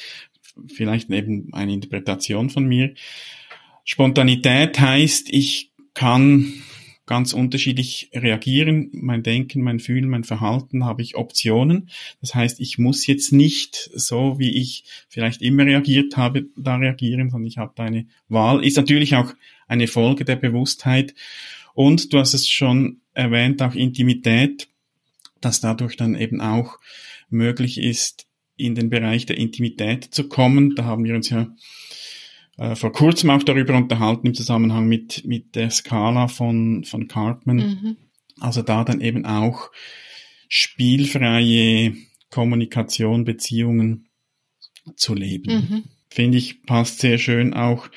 vielleicht 0.74 1.10
eben 1.10 1.52
eine 1.52 1.72
Interpretation 1.72 2.50
von 2.50 2.64
mir. 2.66 2.94
Spontanität 3.84 4.80
heißt, 4.80 5.28
ich 5.30 5.70
kann 5.94 6.52
ganz 7.06 7.32
unterschiedlich 7.32 8.10
reagieren. 8.12 8.90
Mein 8.92 9.22
Denken, 9.22 9.62
mein 9.62 9.78
Fühlen, 9.78 10.08
mein 10.08 10.24
Verhalten 10.24 10.84
habe 10.84 11.02
ich 11.02 11.16
Optionen. 11.16 11.88
Das 12.20 12.34
heißt, 12.34 12.60
ich 12.60 12.78
muss 12.78 13.06
jetzt 13.06 13.32
nicht 13.32 13.90
so, 13.94 14.38
wie 14.38 14.60
ich 14.60 14.84
vielleicht 15.08 15.40
immer 15.40 15.64
reagiert 15.64 16.16
habe, 16.16 16.46
da 16.56 16.76
reagieren, 16.76 17.30
sondern 17.30 17.46
ich 17.46 17.58
habe 17.58 17.72
da 17.76 17.84
eine 17.84 18.06
Wahl. 18.28 18.64
Ist 18.64 18.76
natürlich 18.76 19.14
auch 19.14 19.32
eine 19.68 19.86
Folge 19.86 20.24
der 20.24 20.36
Bewusstheit. 20.36 21.14
Und 21.74 22.12
du 22.12 22.18
hast 22.18 22.34
es 22.34 22.48
schon 22.48 23.00
erwähnt, 23.14 23.62
auch 23.62 23.74
Intimität, 23.74 24.68
dass 25.40 25.60
dadurch 25.60 25.96
dann 25.96 26.16
eben 26.16 26.40
auch 26.40 26.78
möglich 27.30 27.78
ist, 27.78 28.26
in 28.56 28.74
den 28.74 28.90
Bereich 28.90 29.26
der 29.26 29.36
Intimität 29.36 30.04
zu 30.04 30.28
kommen. 30.28 30.74
Da 30.74 30.84
haben 30.84 31.04
wir 31.04 31.14
uns 31.14 31.30
ja 31.30 31.48
äh, 32.58 32.74
vor 32.74 32.92
kurzem 32.92 33.30
auch 33.30 33.42
darüber 33.42 33.76
unterhalten 33.76 34.28
im 34.28 34.34
Zusammenhang 34.34 34.86
mit, 34.86 35.24
mit 35.26 35.54
der 35.54 35.70
Skala 35.70 36.28
von, 36.28 36.84
von 36.84 37.08
Cartman. 37.08 37.56
Mhm. 37.56 37.96
Also 38.40 38.62
da 38.62 38.84
dann 38.84 39.00
eben 39.00 39.24
auch 39.26 39.70
spielfreie 40.48 41.94
Kommunikation, 42.30 43.24
Beziehungen 43.24 44.08
zu 44.96 45.14
leben. 45.14 45.52
Mhm. 45.52 45.84
Finde 46.08 46.38
ich, 46.38 46.62
passt 46.62 47.00
sehr 47.00 47.18
schön 47.18 47.52
auch, 47.52 47.88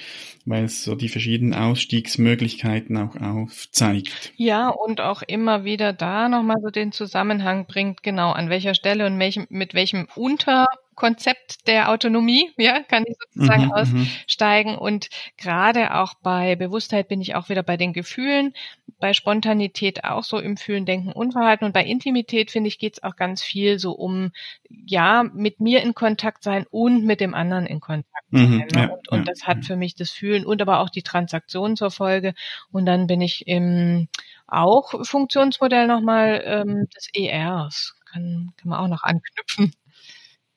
weil 0.46 0.66
es 0.66 0.84
so 0.84 0.96
die 0.96 1.10
verschiedenen 1.10 1.54
Ausstiegsmöglichkeiten 1.54 2.98
auch 2.98 3.16
aufzeigt. 3.16 4.34
Ja, 4.36 4.70
und 4.70 5.00
auch 5.00 5.22
immer 5.22 5.64
wieder 5.64 5.94
da 5.94 6.28
nochmal 6.28 6.58
so 6.62 6.70
den 6.70 6.92
Zusammenhang 6.92 7.66
bringt, 7.68 8.04
genau, 8.04 8.32
an 8.32 8.50
welcher 8.50 8.74
Stelle 8.74 9.06
und 9.06 9.20
welchem, 9.20 9.46
mit 9.50 9.74
welchem 9.74 10.08
Unter 10.16 10.68
Konzept 11.00 11.66
der 11.68 11.90
Autonomie, 11.90 12.52
ja, 12.58 12.84
kann 12.84 13.06
ich 13.08 13.16
sozusagen 13.18 13.64
mhm, 13.64 13.68
mhm, 13.70 14.08
aussteigen. 14.28 14.78
Und 14.78 15.10
gerade 15.38 15.96
auch 15.96 16.14
bei 16.22 16.56
Bewusstheit 16.56 17.08
bin 17.08 17.22
ich 17.22 17.36
auch 17.36 17.50
wieder 17.50 17.64
bei 17.64 17.78
den 17.78 17.94
Gefühlen, 17.94 18.54
bei 19.00 19.14
Spontanität 19.14 20.04
auch 20.04 20.24
so 20.24 20.38
im 20.40 20.58
Fühlen, 20.58 20.86
Denken 20.86 21.14
und 21.14 21.32
Verhalten. 21.32 21.64
Und 21.64 21.74
bei 21.74 21.86
Intimität, 21.86 22.52
finde 22.52 22.68
ich, 22.68 22.80
geht 22.80 22.98
es 22.98 23.04
auch 23.04 23.16
ganz 23.16 23.42
viel 23.42 23.80
so 23.80 23.94
um, 23.94 24.32
ja, 24.70 25.24
mit 25.24 25.62
mir 25.62 25.82
in 25.82 25.96
Kontakt 25.96 26.44
sein 26.44 26.66
und 26.70 27.06
mit 27.06 27.22
dem 27.22 27.34
anderen 27.34 27.66
in 27.66 27.80
Kontakt 27.80 28.26
sein. 28.32 28.50
Mhm, 28.50 28.68
ja, 28.76 28.90
und, 28.90 29.10
und 29.10 29.20
ja, 29.20 29.24
das 29.24 29.48
hat 29.48 29.64
für 29.64 29.78
mich 29.78 29.96
das 29.96 30.12
Fühlen 30.12 30.46
und 30.46 30.62
aber 30.62 30.82
auch 30.82 30.90
die 30.90 31.02
Transaktion 31.02 31.78
zur 31.78 31.92
Folge. 31.92 32.34
Und 32.72 32.86
dann 32.86 33.08
bin 33.08 33.22
ich 33.22 33.48
im 33.48 34.10
auch 34.48 35.06
Funktionsmodell 35.06 35.88
nochmal 35.88 36.42
ähm, 36.46 36.88
des 36.94 37.08
ERs. 37.14 37.96
Kann, 38.12 38.52
kann 38.58 38.70
man 38.70 38.80
auch 38.80 38.88
noch 38.88 39.04
anknüpfen. 39.04 39.72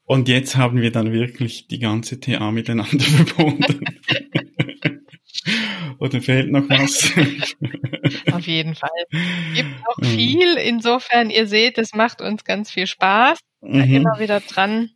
Und 0.04 0.28
jetzt 0.28 0.56
haben 0.56 0.80
wir 0.80 0.90
dann 0.92 1.12
wirklich 1.12 1.68
die 1.68 1.78
ganze 1.78 2.20
TA 2.20 2.50
miteinander 2.50 3.04
verbunden. 3.04 3.84
Oder 5.98 6.20
fehlt 6.20 6.50
noch 6.50 6.68
was? 6.68 7.12
Auf 8.32 8.46
jeden 8.46 8.74
Fall. 8.74 8.90
Es 9.10 9.54
gibt 9.54 9.70
noch 9.86 9.98
mhm. 9.98 10.04
viel. 10.04 10.54
Insofern, 10.54 11.30
ihr 11.30 11.46
seht, 11.46 11.78
es 11.78 11.94
macht 11.94 12.20
uns 12.20 12.44
ganz 12.44 12.70
viel 12.70 12.86
Spaß, 12.86 13.38
mhm. 13.60 13.94
immer 13.94 14.18
wieder 14.18 14.40
dran 14.40 14.90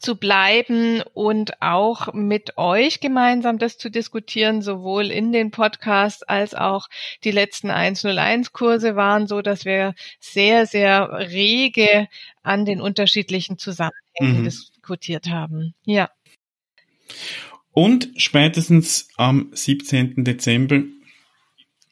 zu 0.00 0.16
bleiben 0.16 1.02
und 1.12 1.60
auch 1.60 2.12
mit 2.14 2.56
euch 2.56 3.00
gemeinsam 3.00 3.58
das 3.58 3.76
zu 3.76 3.90
diskutieren, 3.90 4.62
sowohl 4.62 5.10
in 5.10 5.30
den 5.30 5.50
Podcasts 5.50 6.22
als 6.22 6.54
auch 6.54 6.88
die 7.22 7.30
letzten 7.30 7.70
101 7.70 8.52
Kurse 8.52 8.96
waren 8.96 9.26
so, 9.26 9.42
dass 9.42 9.64
wir 9.64 9.94
sehr, 10.18 10.66
sehr 10.66 11.10
rege 11.10 12.08
an 12.42 12.64
den 12.64 12.80
unterschiedlichen 12.80 13.58
Zusammenhängen 13.58 13.99
mhm. 14.22 14.44
diskutiert 14.44 15.28
haben. 15.28 15.74
Ja. 15.84 16.10
Und 17.72 18.10
spätestens 18.16 19.08
am 19.16 19.50
17. 19.52 20.24
Dezember 20.24 20.82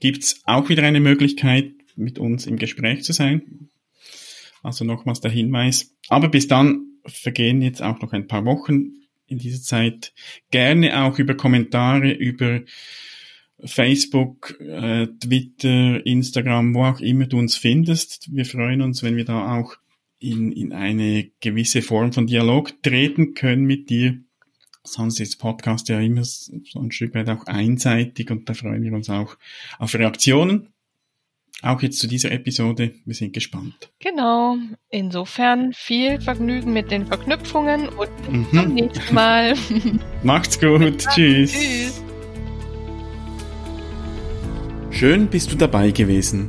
gibt's 0.01 0.41
auch 0.45 0.69
wieder 0.69 0.83
eine 0.83 1.01
Möglichkeit, 1.01 1.73
mit 1.97 2.19
uns 2.19 2.47
im 2.47 2.57
Gespräch 2.57 3.03
zu 3.03 3.13
sein. 3.13 3.69
Also 4.63 4.85
nochmals 4.85 5.21
der 5.21 5.31
Hinweis. 5.31 5.95
Aber 6.09 6.29
bis 6.29 6.49
dann 6.49 6.85
vergehen 7.07 7.63
jetzt 7.63 7.83
auch 7.83 8.01
noch 8.01 8.13
ein 8.13 8.27
paar 8.27 8.45
Wochen 8.45 8.93
in 9.27 9.39
dieser 9.39 9.63
Zeit. 9.63 10.13
Gerne 10.51 11.03
auch 11.03 11.19
über 11.19 11.35
Kommentare, 11.35 12.11
über 12.11 12.63
Facebook, 13.65 14.59
äh, 14.61 15.09
Twitter, 15.21 16.05
Instagram, 16.07 16.75
wo 16.75 16.85
auch 16.85 17.01
immer 17.01 17.27
du 17.27 17.39
uns 17.39 17.57
findest. 17.57 18.35
Wir 18.35 18.45
freuen 18.45 18.83
uns, 18.83 19.03
wenn 19.03 19.17
wir 19.17 19.25
da 19.25 19.59
auch 19.59 19.77
in, 20.19 20.53
in 20.53 20.73
eine 20.73 21.31
gewisse 21.41 21.83
Form 21.83 22.13
von 22.13 22.27
Dialog 22.27 22.83
treten 22.83 23.35
können 23.35 23.65
mit 23.65 23.91
dir. 23.91 24.19
Sonst 24.85 25.21
ist 25.21 25.37
Podcast 25.37 25.89
ja 25.89 26.01
immer 26.01 26.25
so 26.25 26.81
ein 26.81 26.91
Stück 26.91 27.15
weit 27.15 27.29
auch 27.29 27.47
einseitig 27.47 28.31
und 28.31 28.49
da 28.49 28.55
freuen 28.55 28.83
wir 28.83 28.93
uns 28.93 29.11
auch 29.11 29.37
auf 29.79 29.95
Reaktionen. 29.95 30.69
Auch 31.61 31.83
jetzt 31.83 31.99
zu 31.99 32.07
dieser 32.07 32.31
Episode. 32.31 32.95
Wir 33.05 33.15
sind 33.15 33.33
gespannt. 33.33 33.91
Genau. 33.99 34.57
Insofern 34.91 35.73
viel 35.73 36.21
Vergnügen 36.21 36.73
mit 36.73 36.93
den 36.93 37.07
Verknüpfungen 37.07 37.89
und 37.89 38.17
bis 38.17 38.29
mhm. 38.29 38.47
zum 38.53 38.75
nächsten 38.75 39.15
Mal. 39.15 39.55
Macht's 40.23 40.61
gut. 40.61 40.99
Tschüss. 40.99 41.53
Tschüss. 41.53 42.03
Schön 44.91 45.27
bist 45.27 45.53
du 45.53 45.57
dabei 45.57 45.91
gewesen. 45.91 46.49